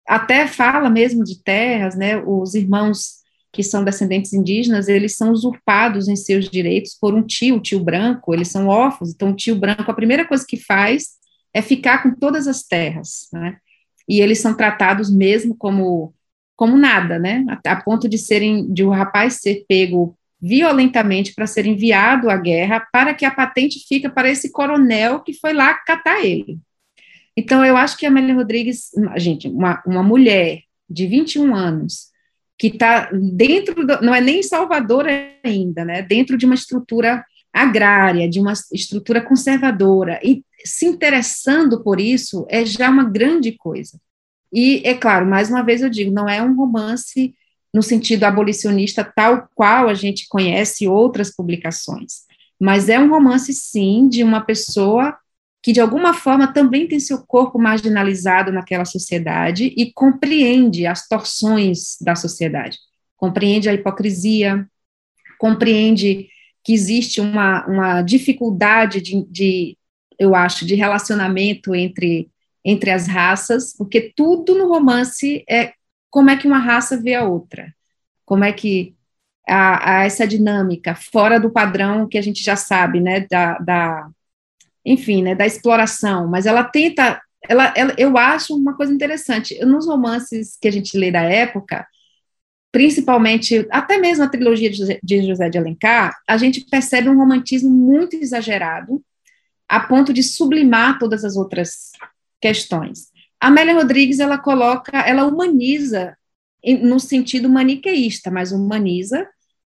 até 0.06 0.46
fala 0.46 0.88
mesmo 0.88 1.24
de 1.24 1.42
terras, 1.42 1.96
né? 1.96 2.16
Os 2.18 2.54
irmãos 2.54 3.19
que 3.52 3.62
são 3.62 3.82
descendentes 3.84 4.32
indígenas, 4.32 4.88
eles 4.88 5.16
são 5.16 5.32
usurpados 5.32 6.08
em 6.08 6.16
seus 6.16 6.48
direitos 6.48 6.96
por 7.00 7.14
um 7.14 7.22
tio, 7.22 7.56
o 7.56 7.60
tio 7.60 7.80
branco, 7.80 8.32
eles 8.32 8.48
são 8.48 8.68
órfãos, 8.68 9.10
então 9.10 9.30
o 9.30 9.36
tio 9.36 9.56
branco, 9.56 9.90
a 9.90 9.94
primeira 9.94 10.26
coisa 10.26 10.44
que 10.46 10.56
faz 10.56 11.18
é 11.52 11.60
ficar 11.60 12.02
com 12.02 12.14
todas 12.14 12.46
as 12.46 12.62
terras, 12.62 13.28
né? 13.32 13.56
E 14.08 14.20
eles 14.20 14.40
são 14.40 14.56
tratados 14.56 15.10
mesmo 15.10 15.56
como 15.56 16.14
como 16.56 16.76
nada, 16.76 17.18
né? 17.18 17.44
A, 17.48 17.72
a 17.72 17.82
ponto 17.82 18.08
de 18.08 18.18
serem 18.18 18.70
de 18.72 18.84
o 18.84 18.88
um 18.88 18.92
rapaz 18.92 19.40
ser 19.40 19.64
pego 19.66 20.16
violentamente 20.40 21.34
para 21.34 21.46
ser 21.46 21.66
enviado 21.66 22.30
à 22.30 22.36
guerra 22.36 22.86
para 22.92 23.14
que 23.14 23.24
a 23.24 23.30
patente 23.30 23.84
fica 23.86 24.08
para 24.10 24.30
esse 24.30 24.50
coronel 24.50 25.20
que 25.20 25.32
foi 25.32 25.52
lá 25.52 25.74
catar 25.74 26.24
ele. 26.24 26.58
Então, 27.36 27.64
eu 27.64 27.76
acho 27.76 27.96
que 27.96 28.06
a 28.06 28.08
Amélia 28.08 28.34
Rodrigues, 28.34 28.90
gente, 29.16 29.48
uma, 29.48 29.82
uma 29.86 30.02
mulher 30.02 30.62
de 30.88 31.06
21 31.06 31.54
anos, 31.54 32.09
que 32.60 32.66
está 32.66 33.08
dentro, 33.10 33.86
do, 33.86 34.02
não 34.02 34.14
é 34.14 34.20
nem 34.20 34.42
Salvador 34.42 35.06
ainda, 35.42 35.82
né, 35.82 36.02
dentro 36.02 36.36
de 36.36 36.44
uma 36.44 36.54
estrutura 36.54 37.24
agrária, 37.50 38.28
de 38.28 38.38
uma 38.38 38.52
estrutura 38.70 39.22
conservadora, 39.22 40.20
e 40.22 40.44
se 40.62 40.84
interessando 40.84 41.82
por 41.82 41.98
isso 41.98 42.46
é 42.50 42.66
já 42.66 42.90
uma 42.90 43.04
grande 43.04 43.52
coisa. 43.52 43.98
E, 44.52 44.82
é 44.84 44.92
claro, 44.92 45.24
mais 45.24 45.48
uma 45.48 45.62
vez 45.62 45.80
eu 45.80 45.88
digo, 45.88 46.12
não 46.12 46.28
é 46.28 46.42
um 46.42 46.54
romance 46.54 47.34
no 47.72 47.82
sentido 47.82 48.24
abolicionista 48.24 49.02
tal 49.02 49.48
qual 49.54 49.88
a 49.88 49.94
gente 49.94 50.28
conhece 50.28 50.86
outras 50.86 51.34
publicações, 51.34 52.24
mas 52.60 52.90
é 52.90 52.98
um 52.98 53.08
romance, 53.08 53.54
sim, 53.54 54.06
de 54.06 54.22
uma 54.22 54.42
pessoa 54.42 55.16
que, 55.62 55.72
de 55.72 55.80
alguma 55.80 56.14
forma, 56.14 56.52
também 56.52 56.86
tem 56.86 56.98
seu 56.98 57.18
corpo 57.26 57.58
marginalizado 57.58 58.50
naquela 58.50 58.84
sociedade 58.84 59.74
e 59.76 59.92
compreende 59.92 60.86
as 60.86 61.06
torções 61.06 61.96
da 62.00 62.14
sociedade, 62.14 62.78
compreende 63.16 63.68
a 63.68 63.74
hipocrisia, 63.74 64.66
compreende 65.38 66.28
que 66.64 66.72
existe 66.72 67.20
uma, 67.20 67.66
uma 67.66 68.02
dificuldade 68.02 69.00
de, 69.00 69.26
de, 69.30 69.78
eu 70.18 70.34
acho, 70.34 70.66
de 70.66 70.74
relacionamento 70.74 71.74
entre 71.74 72.30
entre 72.64 72.90
as 72.90 73.06
raças, 73.06 73.74
porque 73.76 74.12
tudo 74.14 74.54
no 74.54 74.68
romance 74.68 75.44
é 75.48 75.72
como 76.10 76.30
é 76.30 76.36
que 76.36 76.46
uma 76.46 76.58
raça 76.58 77.00
vê 77.00 77.14
a 77.14 77.24
outra, 77.24 77.74
como 78.24 78.44
é 78.44 78.52
que 78.52 78.94
a, 79.48 80.00
a 80.00 80.04
essa 80.04 80.26
dinâmica 80.26 80.94
fora 80.94 81.40
do 81.40 81.50
padrão 81.50 82.06
que 82.06 82.18
a 82.18 82.22
gente 82.22 82.42
já 82.42 82.56
sabe, 82.56 83.00
né, 83.00 83.26
da, 83.30 83.58
da 83.58 84.10
enfim, 84.84 85.22
né, 85.22 85.34
da 85.34 85.46
exploração, 85.46 86.26
mas 86.26 86.46
ela 86.46 86.64
tenta, 86.64 87.20
ela, 87.48 87.72
ela, 87.76 87.94
eu 87.98 88.16
acho 88.16 88.56
uma 88.56 88.76
coisa 88.76 88.92
interessante, 88.92 89.58
nos 89.64 89.86
romances 89.86 90.56
que 90.60 90.68
a 90.68 90.72
gente 90.72 90.96
lê 90.96 91.10
da 91.10 91.22
época, 91.22 91.86
principalmente, 92.72 93.66
até 93.70 93.98
mesmo 93.98 94.24
a 94.24 94.28
trilogia 94.28 94.70
de 95.02 95.26
José 95.26 95.50
de 95.50 95.58
Alencar, 95.58 96.16
a 96.26 96.36
gente 96.36 96.64
percebe 96.70 97.08
um 97.08 97.16
romantismo 97.16 97.70
muito 97.70 98.16
exagerado, 98.16 99.02
a 99.68 99.80
ponto 99.80 100.12
de 100.12 100.22
sublimar 100.22 100.98
todas 100.98 101.24
as 101.24 101.36
outras 101.36 101.92
questões. 102.40 103.10
A 103.40 103.48
Amélia 103.48 103.74
Rodrigues, 103.74 104.18
ela 104.18 104.38
coloca, 104.38 104.98
ela 105.00 105.24
humaniza 105.26 106.16
no 106.82 107.00
sentido 107.00 107.48
maniqueísta, 107.48 108.30
mas 108.30 108.52
humaniza 108.52 109.26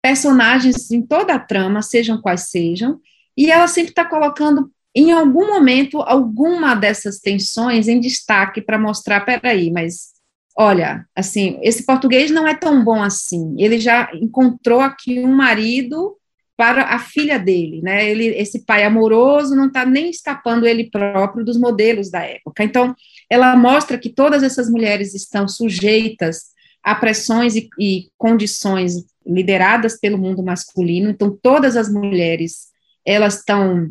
personagens 0.02 0.90
em 0.90 1.02
toda 1.02 1.34
a 1.34 1.38
trama, 1.38 1.82
sejam 1.82 2.20
quais 2.20 2.48
sejam, 2.48 3.00
e 3.36 3.50
ela 3.50 3.68
sempre 3.68 3.90
está 3.90 4.04
colocando 4.04 4.70
em 4.94 5.12
algum 5.12 5.46
momento, 5.46 6.00
alguma 6.00 6.74
dessas 6.74 7.20
tensões 7.20 7.86
em 7.88 8.00
destaque 8.00 8.60
para 8.60 8.78
mostrar, 8.78 9.20
peraí, 9.24 9.70
mas 9.70 10.10
olha, 10.56 11.06
assim, 11.14 11.58
esse 11.62 11.86
português 11.86 12.30
não 12.30 12.46
é 12.46 12.54
tão 12.54 12.84
bom 12.84 13.02
assim. 13.02 13.54
Ele 13.58 13.78
já 13.78 14.10
encontrou 14.14 14.80
aqui 14.80 15.20
um 15.20 15.32
marido 15.32 16.16
para 16.56 16.94
a 16.94 16.98
filha 16.98 17.38
dele, 17.38 17.80
né? 17.82 18.10
Ele, 18.10 18.26
esse 18.26 18.66
pai 18.66 18.84
amoroso 18.84 19.56
não 19.56 19.68
está 19.68 19.86
nem 19.86 20.10
escapando 20.10 20.66
ele 20.66 20.90
próprio 20.90 21.44
dos 21.44 21.56
modelos 21.56 22.10
da 22.10 22.22
época. 22.22 22.62
Então, 22.62 22.94
ela 23.30 23.56
mostra 23.56 23.96
que 23.96 24.10
todas 24.10 24.42
essas 24.42 24.68
mulheres 24.68 25.14
estão 25.14 25.48
sujeitas 25.48 26.50
a 26.82 26.94
pressões 26.94 27.56
e, 27.56 27.68
e 27.78 28.08
condições 28.18 29.06
lideradas 29.24 29.98
pelo 29.98 30.18
mundo 30.18 30.42
masculino. 30.42 31.08
Então, 31.08 31.38
todas 31.42 31.76
as 31.76 31.90
mulheres 31.90 32.68
elas 33.06 33.38
estão 33.38 33.90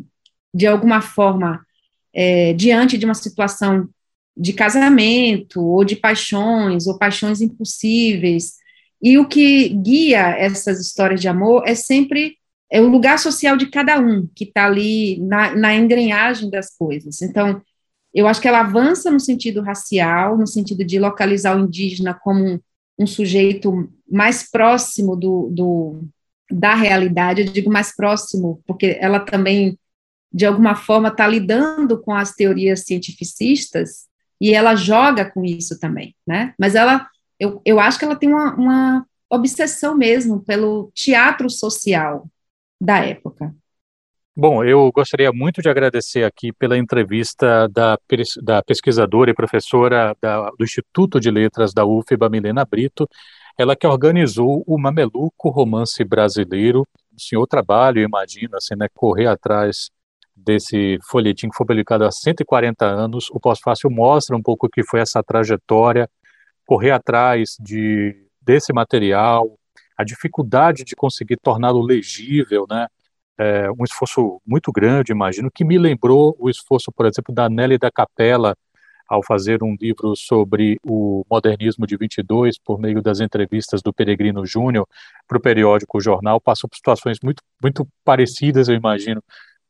de 0.52 0.66
alguma 0.66 1.00
forma 1.00 1.64
é, 2.12 2.52
diante 2.52 2.98
de 2.98 3.04
uma 3.04 3.14
situação 3.14 3.88
de 4.36 4.52
casamento 4.52 5.62
ou 5.62 5.84
de 5.84 5.96
paixões 5.96 6.86
ou 6.86 6.98
paixões 6.98 7.40
impossíveis. 7.40 8.54
E 9.02 9.18
o 9.18 9.26
que 9.26 9.68
guia 9.68 10.30
essas 10.30 10.80
histórias 10.80 11.20
de 11.20 11.28
amor 11.28 11.64
é 11.66 11.74
sempre 11.74 12.36
é 12.70 12.80
o 12.80 12.88
lugar 12.88 13.18
social 13.18 13.56
de 13.56 13.66
cada 13.66 13.98
um 13.98 14.28
que 14.34 14.44
está 14.44 14.66
ali 14.66 15.18
na, 15.20 15.56
na 15.56 15.74
engrenagem 15.74 16.48
das 16.48 16.76
coisas. 16.76 17.20
Então, 17.20 17.60
eu 18.14 18.28
acho 18.28 18.40
que 18.40 18.46
ela 18.46 18.60
avança 18.60 19.10
no 19.10 19.18
sentido 19.18 19.60
racial, 19.60 20.38
no 20.38 20.46
sentido 20.46 20.84
de 20.84 20.98
localizar 20.98 21.56
o 21.56 21.60
indígena 21.60 22.14
como 22.14 22.44
um, 22.44 22.60
um 22.98 23.06
sujeito 23.06 23.90
mais 24.08 24.48
próximo 24.48 25.16
do, 25.16 25.48
do, 25.50 26.04
da 26.50 26.74
realidade, 26.74 27.42
eu 27.42 27.52
digo 27.52 27.72
mais 27.72 27.94
próximo, 27.94 28.60
porque 28.66 28.98
ela 29.00 29.20
também, 29.20 29.78
de 30.32 30.46
alguma 30.46 30.74
forma, 30.74 31.08
está 31.08 31.26
lidando 31.26 32.00
com 32.00 32.12
as 32.12 32.32
teorias 32.32 32.84
cientificistas 32.84 34.08
e 34.40 34.54
ela 34.54 34.74
joga 34.74 35.24
com 35.30 35.44
isso 35.44 35.78
também, 35.78 36.14
né? 36.26 36.54
Mas 36.58 36.74
ela, 36.74 37.06
eu, 37.38 37.60
eu 37.64 37.78
acho 37.80 37.98
que 37.98 38.04
ela 38.04 38.16
tem 38.16 38.28
uma, 38.28 38.54
uma 38.54 39.06
obsessão 39.28 39.96
mesmo 39.96 40.40
pelo 40.40 40.90
teatro 40.94 41.50
social, 41.50 42.26
da 42.80 42.98
época. 43.04 43.54
Bom, 44.34 44.64
eu 44.64 44.90
gostaria 44.90 45.30
muito 45.32 45.60
de 45.60 45.68
agradecer 45.68 46.24
aqui 46.24 46.52
pela 46.52 46.78
entrevista 46.78 47.68
da, 47.68 47.98
da 48.42 48.62
pesquisadora 48.62 49.30
e 49.30 49.34
professora 49.34 50.16
da, 50.20 50.48
do 50.50 50.64
Instituto 50.64 51.20
de 51.20 51.30
Letras 51.30 51.74
da 51.74 51.84
UFBA, 51.84 52.30
Milena 52.30 52.64
Brito, 52.64 53.06
ela 53.58 53.76
que 53.76 53.86
organizou 53.86 54.64
o 54.66 54.78
Mameluco 54.78 55.50
Romance 55.50 56.02
Brasileiro, 56.04 56.86
o 57.14 57.20
senhor 57.20 57.46
trabalho, 57.46 58.00
imagina, 58.00 58.56
assim, 58.56 58.74
né, 58.74 58.86
correr 58.94 59.26
atrás 59.26 59.90
desse 60.44 60.98
folhetim 61.08 61.48
que 61.48 61.56
foi 61.56 61.66
publicado 61.66 62.04
há 62.04 62.10
140 62.10 62.84
anos, 62.84 63.28
o 63.30 63.40
pós-fácil 63.40 63.90
mostra 63.90 64.36
um 64.36 64.42
pouco 64.42 64.66
o 64.66 64.70
que 64.70 64.82
foi 64.82 65.00
essa 65.00 65.22
trajetória, 65.22 66.08
correr 66.66 66.90
atrás 66.90 67.56
de, 67.60 68.16
desse 68.40 68.72
material, 68.72 69.58
a 69.96 70.04
dificuldade 70.04 70.84
de 70.84 70.96
conseguir 70.96 71.36
torná-lo 71.42 71.82
legível, 71.82 72.66
né? 72.68 72.86
É 73.38 73.70
um 73.70 73.84
esforço 73.84 74.40
muito 74.46 74.70
grande, 74.70 75.12
imagino, 75.12 75.50
que 75.50 75.64
me 75.64 75.78
lembrou 75.78 76.36
o 76.38 76.50
esforço, 76.50 76.92
por 76.92 77.06
exemplo, 77.06 77.34
da 77.34 77.48
Nelly 77.48 77.78
da 77.78 77.90
Capella, 77.90 78.54
ao 79.10 79.24
fazer 79.24 79.60
um 79.62 79.74
livro 79.80 80.14
sobre 80.14 80.78
o 80.84 81.26
modernismo 81.28 81.84
de 81.84 81.96
22, 81.96 82.58
por 82.58 82.78
meio 82.78 83.02
das 83.02 83.18
entrevistas 83.18 83.82
do 83.82 83.92
Peregrino 83.92 84.46
Júnior 84.46 84.86
para 85.26 85.36
o 85.36 85.40
periódico 85.40 85.98
o 85.98 86.00
Jornal, 86.00 86.40
passou 86.40 86.70
por 86.70 86.76
situações 86.76 87.18
muito, 87.20 87.42
muito 87.60 87.88
parecidas, 88.04 88.68
eu 88.68 88.76
imagino, 88.76 89.20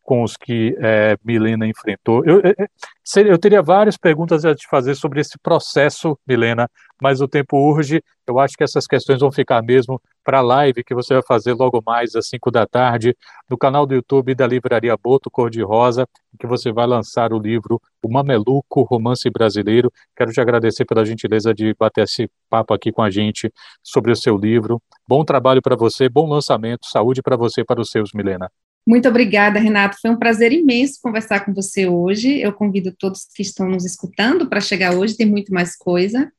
com 0.02 0.22
os 0.22 0.36
que 0.36 0.76
é, 0.80 1.16
Milena 1.24 1.66
enfrentou. 1.66 2.24
Eu, 2.24 2.40
eu, 2.40 3.26
eu, 3.26 3.38
teria 3.38 3.62
várias 3.62 3.96
perguntas 3.96 4.44
a 4.44 4.54
te 4.54 4.66
fazer 4.68 4.94
sobre 4.94 5.20
esse 5.20 5.38
processo, 5.38 6.18
Milena, 6.26 6.68
mas 7.00 7.20
o 7.20 7.28
tempo 7.28 7.56
urge. 7.56 8.02
Eu 8.26 8.38
acho 8.38 8.56
que 8.56 8.64
essas 8.64 8.86
questões 8.86 9.20
vão 9.20 9.30
ficar 9.32 9.62
mesmo 9.62 10.00
para 10.24 10.38
a 10.38 10.42
live 10.42 10.84
que 10.84 10.94
você 10.94 11.14
vai 11.14 11.22
fazer 11.22 11.52
logo 11.54 11.82
mais 11.84 12.14
às 12.14 12.28
5 12.28 12.50
da 12.50 12.66
tarde 12.66 13.16
no 13.48 13.58
canal 13.58 13.86
do 13.86 13.94
YouTube 13.94 14.34
da 14.34 14.46
Livraria 14.46 14.96
Boto 14.96 15.30
Cor 15.30 15.50
de 15.50 15.62
Rosa, 15.62 16.06
que 16.38 16.46
você 16.46 16.70
vai 16.70 16.86
lançar 16.86 17.32
o 17.32 17.38
livro 17.38 17.80
O 18.02 18.12
Mameluco, 18.12 18.82
Romance 18.82 19.28
Brasileiro. 19.30 19.92
Quero 20.16 20.32
te 20.32 20.40
agradecer 20.40 20.84
pela 20.84 21.04
gentileza 21.04 21.52
de 21.52 21.74
bater 21.78 22.04
esse 22.04 22.30
papo 22.48 22.72
aqui 22.74 22.92
com 22.92 23.02
a 23.02 23.10
gente 23.10 23.52
sobre 23.82 24.12
o 24.12 24.16
seu 24.16 24.36
livro. 24.36 24.80
Bom 25.06 25.24
trabalho 25.24 25.62
para 25.62 25.76
você, 25.76 26.08
bom 26.08 26.28
lançamento, 26.28 26.86
saúde 26.86 27.22
para 27.22 27.36
você 27.36 27.62
e 27.62 27.64
para 27.64 27.80
os 27.80 27.90
seus, 27.90 28.12
Milena. 28.12 28.50
Muito 28.86 29.08
obrigada, 29.08 29.60
Renato. 29.60 29.98
Foi 30.00 30.10
um 30.10 30.18
prazer 30.18 30.52
imenso 30.52 30.98
conversar 31.02 31.44
com 31.44 31.52
você 31.52 31.86
hoje. 31.86 32.40
Eu 32.40 32.52
convido 32.52 32.94
todos 32.98 33.26
que 33.34 33.42
estão 33.42 33.68
nos 33.68 33.84
escutando 33.84 34.48
para 34.48 34.60
chegar 34.60 34.94
hoje, 34.94 35.16
tem 35.16 35.26
muito 35.26 35.52
mais 35.52 35.76
coisa. 35.76 36.30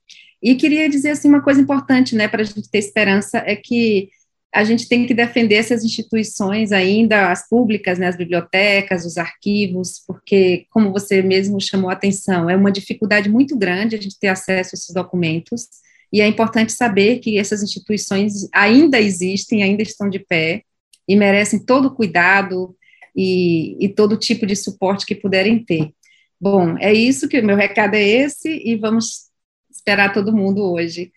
E 0.42 0.56
queria 0.56 0.90
dizer 0.90 1.12
assim 1.12 1.30
uma 1.30 1.42
coisa 1.42 1.62
importante, 1.62 2.16
né, 2.16 2.28
para 2.28 2.42
a 2.42 2.46
gente 2.46 2.70
ter 2.70 2.80
esperança 2.80 3.38
é 3.46 3.56
que 3.56 4.10
a 4.54 4.64
gente 4.66 4.90
tem 4.90 5.06
que 5.06 5.14
defender 5.14 5.56
essas 5.56 5.84
instituições 5.84 6.74
ainda, 6.74 7.32
as 7.32 7.48
públicas, 7.48 7.98
né, 7.98 8.08
as 8.08 8.18
bibliotecas, 8.18 9.06
os 9.06 9.18
arquivos, 9.18 10.04
porque, 10.06 10.66
como 10.72 10.92
você 10.92 11.22
mesmo 11.22 11.62
chamou 11.62 11.90
a 11.90 11.94
atenção, 11.94 12.50
é 12.50 12.56
uma 12.56 12.72
dificuldade 12.72 13.30
muito 13.30 13.58
grande 13.58 13.96
a 13.96 14.02
gente 14.02 14.20
ter 14.20 14.28
acesso 14.28 14.72
a 14.74 14.76
esses 14.76 14.94
documentos, 14.94 15.68
e 16.12 16.20
é 16.20 16.28
importante 16.28 16.74
saber 16.74 17.20
que 17.20 17.38
essas 17.38 17.64
instituições 17.64 18.50
ainda 18.54 19.00
existem, 19.00 19.64
ainda 19.64 19.84
estão 19.84 20.10
de 20.10 20.20
pé, 20.20 20.64
e 21.12 21.16
merecem 21.16 21.60
todo 21.60 21.90
o 21.90 21.94
cuidado 21.94 22.74
e, 23.14 23.76
e 23.84 23.90
todo 23.90 24.18
tipo 24.18 24.46
de 24.46 24.56
suporte 24.56 25.06
que 25.06 25.14
puderem 25.14 25.62
ter. 25.62 25.94
Bom, 26.40 26.78
é 26.78 26.94
isso 26.94 27.28
que 27.28 27.40
o 27.40 27.46
meu 27.46 27.58
recado 27.58 27.96
é 27.96 28.02
esse 28.02 28.50
e 28.50 28.78
vamos 28.78 29.30
esperar 29.70 30.14
todo 30.14 30.36
mundo 30.36 30.64
hoje. 30.64 31.12